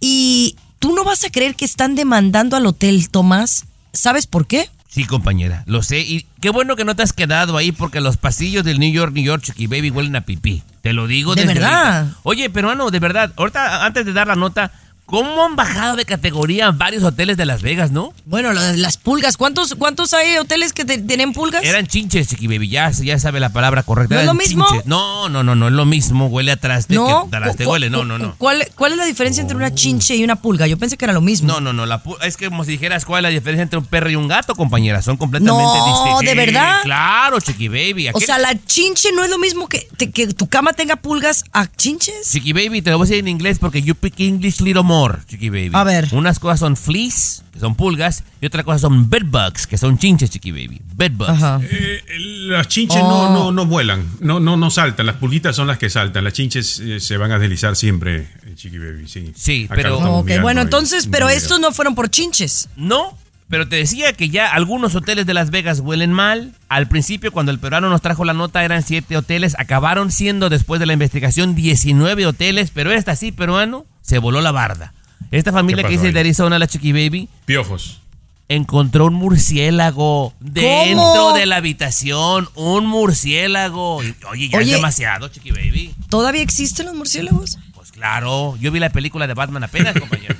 [0.00, 3.64] Y tú no vas a creer que están demandando al hotel, Tomás.
[3.92, 4.68] ¿Sabes por qué?
[4.88, 6.00] Sí, compañera, lo sé.
[6.00, 9.12] Y qué bueno que no te has quedado ahí porque los pasillos del New York,
[9.14, 10.62] New York, Chiqui Baby huelen a pipí.
[10.82, 11.98] Te lo digo ¿De desde verdad?
[12.00, 12.18] ahorita.
[12.24, 14.72] Oye, peruano, de verdad, ahorita antes de dar la nota,
[15.12, 18.14] ¿cómo han bajado de categoría varios hoteles de Las Vegas, no?
[18.24, 19.36] Bueno, lo de las pulgas.
[19.36, 21.62] ¿Cuántos, cuántos hay hoteles que te- tienen pulgas?
[21.64, 24.14] Eran chinches, Chiqui Baby, ya, ya sabe la palabra correcta.
[24.14, 24.66] ¿No es eran lo mismo?
[24.70, 24.86] chinches.
[24.86, 26.28] No, no, no, no es lo mismo.
[26.28, 27.28] Huele atrás de No.
[27.30, 27.90] que atrás te ¿Cu- huele.
[27.90, 28.34] No, no, no.
[28.38, 30.66] ¿Cuál, ¿Cuál es la diferencia entre una chinche y una pulga?
[30.66, 31.46] Yo pensé que era lo mismo.
[31.48, 31.84] No, no, no.
[31.84, 34.16] La pu- es que como si dijeras cuál es la diferencia entre un perro y
[34.16, 35.02] un gato, compañera.
[35.02, 36.20] Son completamente No, distintos.
[36.20, 36.78] ¿de verdad?
[36.84, 38.08] Claro, Chiqui Baby.
[38.08, 40.96] O Aquel- sea, la chinche no es lo mismo que, te- que tu cama tenga
[40.96, 42.30] pulgas a chinches.
[42.30, 45.01] Chiqui Baby, te lo voy a decir en inglés porque you pick English little more,
[45.26, 45.70] Chiqui Baby.
[45.72, 46.08] A ver.
[46.12, 50.30] Unas cosas son fleas, que son pulgas, y otra cosa son bedbugs, que son chinches,
[50.30, 50.80] Chiqui Baby.
[50.94, 51.30] Bedbugs.
[51.30, 51.60] Ajá.
[51.62, 52.02] Eh,
[52.48, 53.08] las chinches Oh.
[53.08, 55.06] no, no, no vuelan, no, no, no saltan.
[55.06, 56.24] Las pulguitas son las que saltan.
[56.24, 59.08] Las chinches eh, se van a deslizar siempre, eh, Chiqui Baby.
[59.08, 60.64] Sí, Sí, Acá pero- lo estamos Ok, mirando bueno, ahí.
[60.64, 62.68] entonces, pero estos no fueron por chinches.
[62.76, 63.16] No,
[63.48, 66.54] pero te decía que ya algunos hoteles de Las Vegas huelen mal.
[66.68, 69.54] Al principio, cuando el peruano nos trajo la nota, eran siete hoteles.
[69.58, 72.70] Acabaron siendo, después de la investigación, 19 hoteles.
[72.72, 74.94] Pero esta sí, peruano, se voló la barda.
[75.30, 76.12] Esta familia que dice ahí?
[76.12, 78.00] de Arizona, la Chiqui Baby, Piojos.
[78.48, 82.48] encontró un murciélago dentro de la habitación.
[82.54, 83.96] Un murciélago.
[83.96, 84.70] Oye, ya Oye.
[84.70, 85.94] es demasiado, Chiqui Baby.
[86.08, 87.58] ¿Todavía existen los murciélagos?
[87.74, 90.34] Pues claro, yo vi la película de Batman apenas, compañero.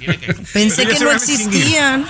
[0.52, 2.04] Pensé que no existían.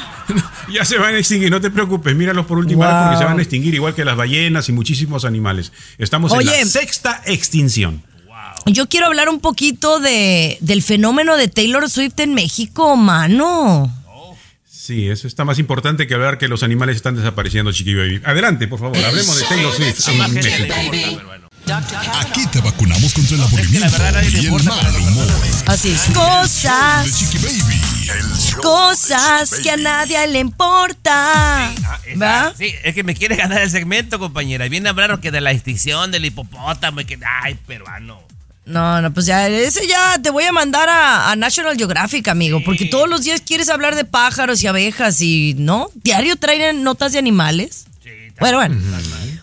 [0.83, 3.39] Ya se van a extinguir, no te preocupes, míralos por última vez porque se van
[3.39, 5.73] a extinguir igual que las ballenas y muchísimos animales.
[5.99, 8.03] Estamos en la sexta extinción.
[8.67, 13.93] Yo quiero hablar un poquito de, del fenómeno de Taylor Swift en México, mano.
[14.69, 18.21] Sí, eso está más importante que hablar que los animales están desapareciendo, Chiqui Baby.
[18.25, 20.75] Adelante, por favor, hablemos de Taylor Swift en México.
[22.21, 23.97] Aquí te vacunamos contra el aburrimiento
[24.33, 25.27] y el mal humor.
[25.67, 26.09] Así es.
[26.09, 27.19] De Cosas.
[27.19, 27.92] Chiqui Baby.
[28.63, 31.73] Cosas que a nadie le importa.
[32.21, 32.55] ¿Va?
[32.57, 34.67] Sí, es que me quiere ganar el segmento, compañera.
[34.67, 38.21] Y viene a hablar que de la extinción del hipopótamo y que, ay, peruano.
[38.65, 42.63] No, no, pues ya, ese ya te voy a mandar a, a National Geographic, amigo,
[42.65, 45.91] porque todos los días quieres hablar de pájaros y abejas y, ¿no?
[45.95, 47.87] Diario traen notas de animales.
[48.39, 48.81] bueno, bueno.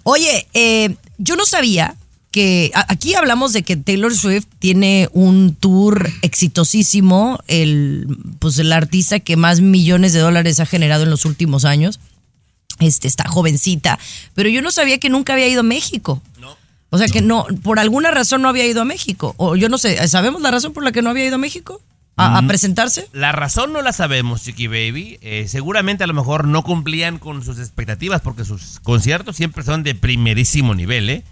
[0.04, 1.96] Oye, eh, yo no sabía
[2.32, 8.08] que aquí hablamos de que Taylor Swift tiene un tour exitosísimo, el,
[8.40, 12.00] pues el artista que más millones de dólares ha generado en los últimos años.
[12.80, 14.00] Este, está jovencita,
[14.36, 16.22] pero yo no sabía que nunca había ido a México.
[16.92, 19.36] O sea que no, por alguna razón no había ido a México.
[19.38, 21.82] O yo no sé, ¿sabemos la razón por la que no había ido a México?
[22.16, 22.48] ¿A, a Mm.
[22.48, 23.08] presentarse?
[23.14, 25.20] La razón no la sabemos, Chiqui Baby.
[25.22, 29.84] Eh, seguramente a lo mejor no cumplían con sus expectativas porque sus conciertos siempre son
[29.84, 31.24] de primerísimo nivel, ¿eh?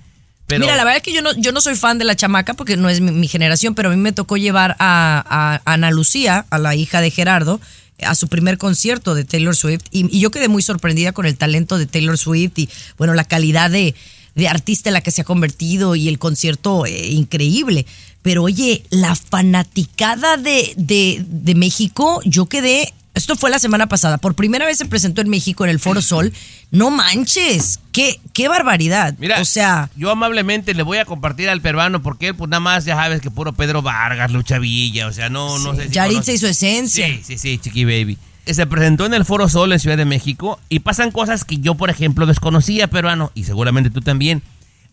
[0.47, 2.77] Mira, la verdad es que yo no, yo no soy fan de la chamaca porque
[2.77, 6.57] no es mi, generación, pero a mí me tocó llevar a, a Ana Lucía, a
[6.57, 7.59] la hija de Gerardo,
[8.01, 11.37] a su primer concierto de Taylor Swift y, y yo quedé muy sorprendida con el
[11.37, 13.95] talento de Taylor Swift y bueno, la calidad de,
[14.37, 17.87] de artista en la que se ha convertido y el concierto eh, increíble.
[18.21, 24.17] Pero oye, la fanaticada de, de, de México, yo quedé, esto fue la semana pasada,
[24.17, 26.33] por primera vez se presentó en México en el Foro Sol.
[26.71, 29.15] No manches, qué, qué barbaridad.
[29.19, 32.59] Mira, o sea, yo amablemente le voy a compartir al peruano porque él, pues nada
[32.59, 35.89] más, ya sabes que puro Pedro Vargas, Lucha Villa, o sea, no, no sé si.
[35.89, 37.07] Yaritza y su esencia.
[37.07, 38.17] Sí, sí, sí, Chiqui Baby.
[38.45, 41.75] Se presentó en el Foro Sol en Ciudad de México y pasan cosas que yo,
[41.75, 44.41] por ejemplo, desconocía, peruano, y seguramente tú también.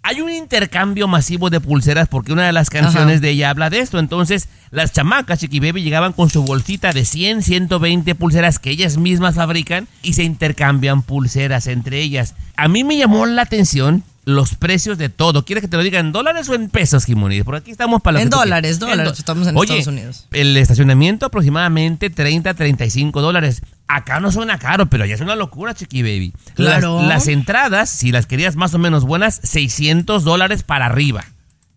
[0.06, 3.20] Hay un intercambio masivo de pulseras porque una de las canciones Ajá.
[3.20, 3.98] de ella habla de esto.
[3.98, 8.98] Entonces, las chamacas Chiqui Baby llegaban con su bolsita de 100, 120 pulseras que ellas
[8.98, 12.34] mismas fabrican y se intercambian pulseras entre ellas.
[12.54, 15.44] A mí me llamó la atención los precios de todo.
[15.44, 17.44] ¿Quieres que te lo diga en dólares o en pesos, Jimonides?
[17.44, 20.26] Por aquí estamos para lo En dólares, dólares, estamos en Oye, Estados Unidos.
[20.32, 23.62] El estacionamiento aproximadamente 30, 35 dólares.
[23.86, 26.32] Acá no suena caro, pero ya es una locura, Chiqui Baby.
[26.54, 27.02] Claro.
[27.02, 31.24] Las, entradas, si las querías más o menos buenas, 600 dólares para arriba.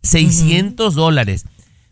[0.03, 1.45] 600 dólares.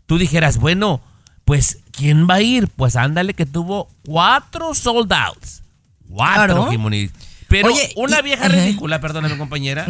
[0.06, 1.02] Tú dijeras, bueno,
[1.44, 2.68] pues, ¿quién va a ir?
[2.68, 5.62] Pues ándale que tuvo cuatro sold outs.
[6.08, 6.70] Cuatro, Claro.
[6.70, 7.12] Jimonides.
[7.48, 9.86] Pero Oye, una y- vieja ridícula, perdóname compañera,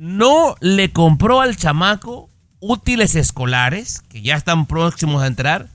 [0.00, 5.68] no le compró al chamaco útiles escolares que ya están próximos a entrar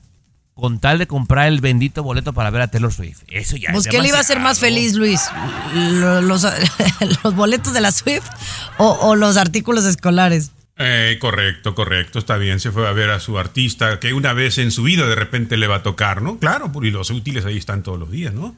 [0.52, 3.20] con tal de comprar el bendito boleto para ver a Taylor Swift.
[3.28, 5.20] Eso ya Pues es ¿qué le iba a hacer más feliz, Luis?
[5.74, 6.44] Lo- ¿Los,
[7.24, 8.26] los boletos de la Swift
[8.78, 10.50] o, o los artículos escolares?
[10.76, 12.58] Eh, correcto, correcto, está bien.
[12.58, 15.56] Se fue a ver a su artista que una vez en su vida de repente
[15.56, 16.38] le va a tocar, ¿no?
[16.40, 18.56] Claro, y los útiles ahí están todos los días, ¿no?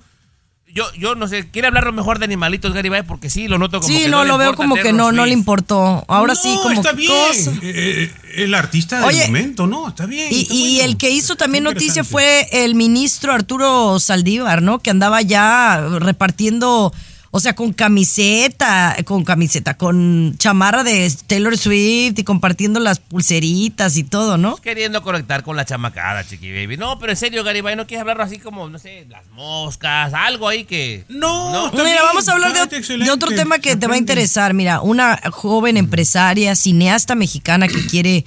[0.79, 3.93] Yo, yo no sé, quiere hablar mejor de animalitos, Garibay, porque sí, lo noto como
[3.93, 6.05] Sí, que no, le lo veo como que no, no le importó.
[6.07, 7.11] Ahora sí, No, como está que bien.
[7.29, 7.51] cosa.
[7.51, 8.13] Eh, eh,
[8.45, 9.89] el artista del Oye, momento, ¿no?
[9.89, 10.29] Está bien.
[10.31, 10.85] Y, está y bueno.
[10.93, 14.79] el que hizo también Está noticia fue el ministro Arturo Saldívar, ¿no?
[14.79, 16.93] Que andaba ya repartiendo,
[17.31, 23.97] o sea, con camiseta, con camiseta, con chamarra de Taylor Swift y compartiendo las pulseritas
[23.97, 24.57] y todo, ¿no?
[24.57, 26.77] Queriendo conectar con la chamacada, chiqui baby.
[26.79, 30.49] No, pero en serio, Garibay, ¿no quieres hablar así como, no sé, las moscas, algo
[30.49, 31.05] ahí que...
[31.09, 33.95] No, está Mira, bien, vamos a hablar de, excelente, de otro tema que te va
[33.95, 34.55] a interesar.
[34.55, 38.25] Mira, una joven empresaria, cineasta mexicana que quiere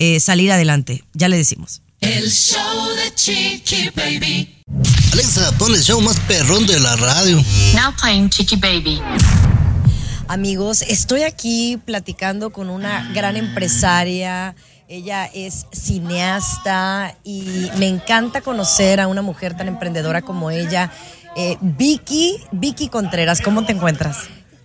[0.00, 1.04] eh, salir adelante.
[1.12, 1.82] Ya le decimos.
[2.00, 4.64] El show de Chiqui Baby.
[5.12, 7.36] Alexa, pon el show más perrón de la radio.
[7.74, 9.02] Now playing Chicky Baby.
[10.26, 14.54] Amigos, estoy aquí platicando con una gran empresaria.
[14.88, 20.90] Ella es cineasta y me encanta conocer a una mujer tan emprendedora como ella.
[21.36, 24.16] Eh, Vicky, Vicky Contreras, ¿cómo te encuentras?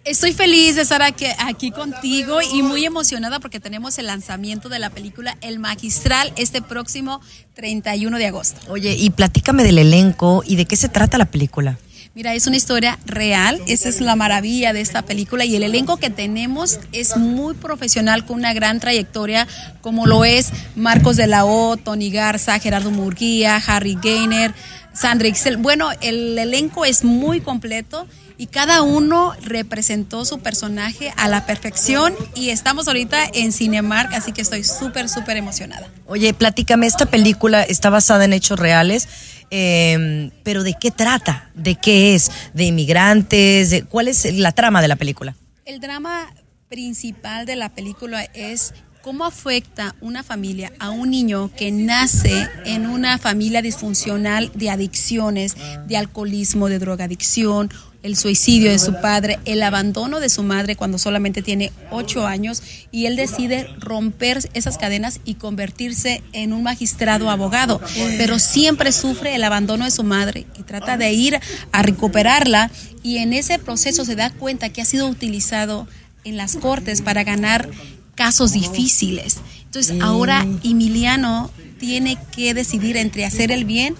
[0.05, 4.77] Estoy feliz de estar aquí, aquí contigo y muy emocionada porque tenemos el lanzamiento de
[4.77, 7.21] la película El Magistral este próximo
[7.55, 8.59] 31 de agosto.
[8.69, 11.79] Oye, y platícame del elenco y de qué se trata la película.
[12.13, 15.97] Mira, es una historia real, esa es la maravilla de esta película y el elenco
[15.97, 19.47] que tenemos es muy profesional con una gran trayectoria
[19.81, 24.53] como lo es Marcos de la O, Tony Garza, Gerardo Murguía, Harry Gainer,
[24.93, 25.57] Sandra Ixel.
[25.57, 28.07] Bueno, el elenco es muy completo
[28.38, 34.31] y cada uno representó su personaje a la perfección y estamos ahorita en Cinemark, así
[34.31, 35.88] que estoy súper, súper emocionada.
[36.05, 39.07] Oye, platícame, esta película está basada en hechos reales,
[39.51, 41.49] eh, pero ¿de qué trata?
[41.55, 42.31] ¿De qué es?
[42.53, 43.69] ¿De inmigrantes?
[43.69, 45.36] ¿De- ¿Cuál es la trama de la película?
[45.65, 46.33] El drama
[46.69, 52.88] principal de la película es cómo afecta una familia a un niño que nace en
[52.88, 55.55] una familia disfuncional de adicciones,
[55.88, 57.71] de alcoholismo, de drogadicción,
[58.05, 62.61] el suicidio de su padre, el abandono de su madre cuando solamente tiene ocho años
[62.91, 67.81] y él decide romper esas cadenas y convertirse en un magistrado abogado,
[68.19, 71.39] pero siempre sufre el abandono de su madre y trata de ir
[71.71, 72.69] a recuperarla
[73.01, 75.87] y en ese proceso se da cuenta que ha sido utilizado
[76.23, 77.67] en las cortes para ganar
[78.13, 79.39] casos difíciles.
[79.63, 81.49] Entonces ahora Emiliano
[81.79, 83.95] tiene que decidir entre hacer el bien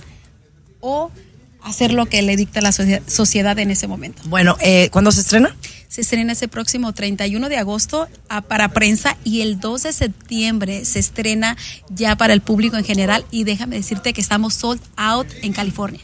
[0.80, 1.10] o
[1.66, 4.22] hacer lo que le dicta la socie- sociedad en ese momento.
[4.26, 5.56] Bueno, eh, ¿cuándo se estrena?
[5.88, 10.86] Se estrena ese próximo 31 de agosto ah, para prensa y el 2 de septiembre
[10.86, 11.58] se estrena
[11.90, 16.02] ya para el público en general y déjame decirte que estamos sold out en California.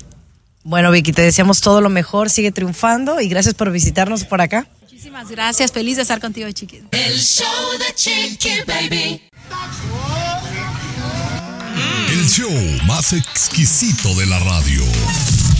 [0.63, 4.67] Bueno, Vicky, te deseamos todo lo mejor, sigue triunfando y gracias por visitarnos por acá.
[4.81, 6.81] Muchísimas gracias, feliz de estar contigo, chiquis.
[6.91, 7.45] El show
[7.79, 9.21] de Chiqui Baby.
[12.21, 12.51] El show
[12.85, 14.83] más exquisito de la radio.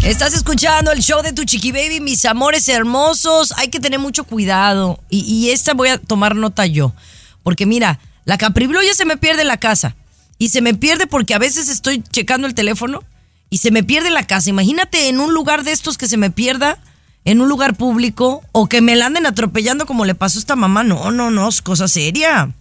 [0.03, 3.51] Estás escuchando el show de tu chiqui baby, mis amores hermosos.
[3.57, 4.99] Hay que tener mucho cuidado.
[5.09, 6.93] Y, esta voy a tomar nota yo.
[7.41, 9.95] Porque mira, la ya se me pierde la casa.
[10.37, 13.03] Y se me pierde porque a veces estoy checando el teléfono
[13.49, 14.51] y se me pierde la casa.
[14.51, 16.77] Imagínate en un lugar de estos que se me pierda,
[17.25, 20.55] en un lugar público, o que me la anden atropellando como le pasó a esta
[20.55, 20.83] mamá.
[20.83, 22.53] No, no, no, es cosa seria.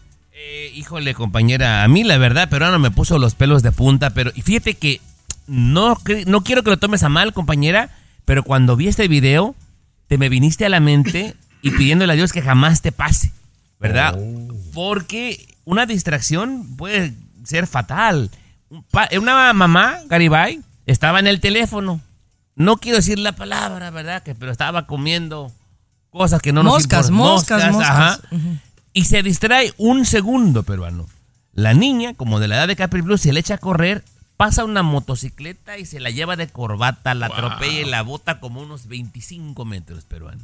[0.42, 4.32] Eh, híjole, compañera, a mí la verdad, peruano me puso los pelos de punta, pero
[4.34, 4.98] y fíjate que
[5.46, 7.90] no, no quiero que lo tomes a mal, compañera,
[8.24, 9.54] pero cuando vi este video,
[10.08, 13.32] te me viniste a la mente y pidiéndole a Dios que jamás te pase,
[13.78, 14.18] ¿verdad?
[14.72, 17.12] Porque una distracción puede
[17.44, 18.30] ser fatal.
[19.18, 22.00] Una mamá, Garibay, estaba en el teléfono.
[22.56, 24.22] No quiero decir la palabra, ¿verdad?
[24.22, 25.52] Que, pero estaba comiendo
[26.08, 27.14] cosas que no nos Moscas, importan.
[27.34, 27.90] moscas, moscas.
[27.90, 28.20] ajá.
[28.92, 31.06] Y se distrae un segundo, peruano.
[31.52, 34.04] La niña, como de la edad de Capri Blue, se le echa a correr,
[34.36, 38.60] pasa una motocicleta y se la lleva de corbata, la atropella y la bota como
[38.60, 40.42] unos 25 metros, peruano.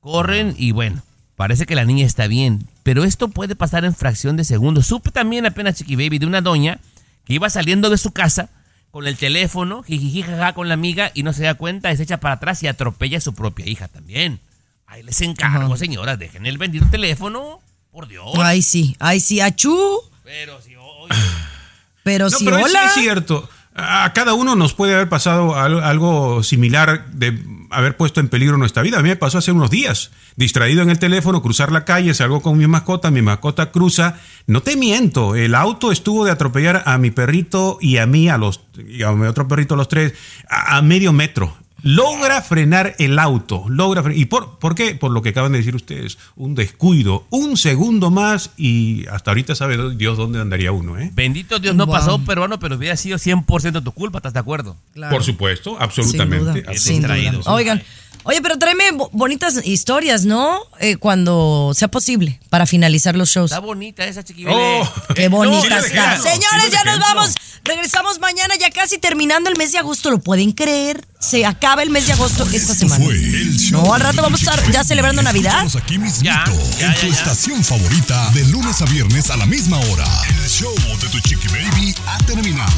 [0.00, 1.02] Corren y bueno,
[1.34, 4.86] parece que la niña está bien, pero esto puede pasar en fracción de segundos.
[4.86, 6.78] Supe también apenas Chiqui Baby de una doña
[7.24, 8.50] que iba saliendo de su casa
[8.90, 12.04] con el teléfono, jijiji, jaja, con la amiga y no se da cuenta, y se
[12.04, 14.40] echa para atrás y atropella a su propia hija también.
[14.86, 17.60] Ahí les encargo, señoras, dejen el bendito teléfono,
[17.90, 18.30] por Dios.
[18.38, 19.76] Ay, sí, ay, sí, achú.
[20.24, 20.74] Pero si
[22.02, 22.84] Pero No, sí, pero es- hola.
[22.86, 23.48] Es, cierto.
[23.78, 27.38] A cada uno nos puede haber pasado al- algo similar de
[27.70, 28.98] haber puesto en peligro nuestra vida.
[28.98, 30.12] A mí me pasó hace unos días.
[30.36, 34.18] Distraído en el teléfono, cruzar la calle, salgo con mi mascota, mi mascota cruza.
[34.46, 38.38] No te miento, el auto estuvo de atropellar a mi perrito y a mí, a
[38.38, 40.14] los y a mi otro perrito, a los tres,
[40.48, 41.54] a, a medio metro.
[41.86, 44.18] Logra frenar el auto, logra frenar.
[44.20, 44.96] ¿Y por, por qué?
[44.96, 49.54] Por lo que acaban de decir ustedes, un descuido, un segundo más y hasta ahorita
[49.54, 51.12] sabe Dios dónde andaría uno, ¿eh?
[51.14, 51.94] Bendito Dios, no Wow.
[51.94, 54.76] pasó peruano, pero hubiera sido 100% tu culpa, ¿estás de acuerdo?
[55.10, 56.64] Por supuesto, absolutamente.
[56.76, 57.52] Sin duda, sin duda.
[57.52, 57.82] Oigan,
[58.26, 60.60] oye, pero tráeme bo- bonitas historias, ¿no?
[60.80, 63.50] Eh, cuando sea posible, para finalizar los shows.
[63.50, 64.54] Está bonita esa chiquibele.
[64.56, 64.92] Oh.
[65.14, 66.16] Qué bonita No, está.
[66.18, 67.34] Señores, sí, ya nos vamos.
[67.64, 70.10] Regresamos mañana, ya casi terminando el mes de agosto.
[70.10, 71.04] ¿Lo pueden creer?
[71.18, 73.04] Se acaba el mes de agosto esta semana.
[73.04, 75.64] Fue el show No, al rato vamos a estar ya celebrando Navidad.
[75.64, 76.44] Escúchanos aquí mismito, Ya,
[76.78, 77.12] ya, en tu ya.
[77.12, 80.06] estación favorita, de lunes a viernes a la misma hora.
[80.28, 82.72] El show de tu Chiqui Baby ha terminado.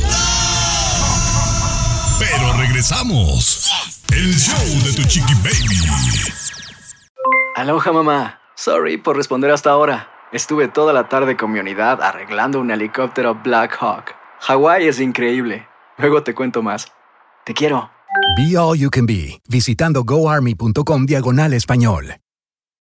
[2.19, 3.71] Pero regresamos.
[4.13, 5.79] El show de tu Chiqui Baby.
[7.57, 8.41] Aloha mamá.
[8.57, 10.09] Sorry por responder hasta ahora.
[10.33, 14.15] Estuve toda la tarde con mi unidad arreglando un helicóptero Black Hawk.
[14.41, 15.67] Hawái es increíble.
[15.97, 16.89] Luego te cuento más.
[17.45, 17.91] Te quiero.
[18.37, 22.17] Be All You Can Be, visitando goarmy.com diagonal español.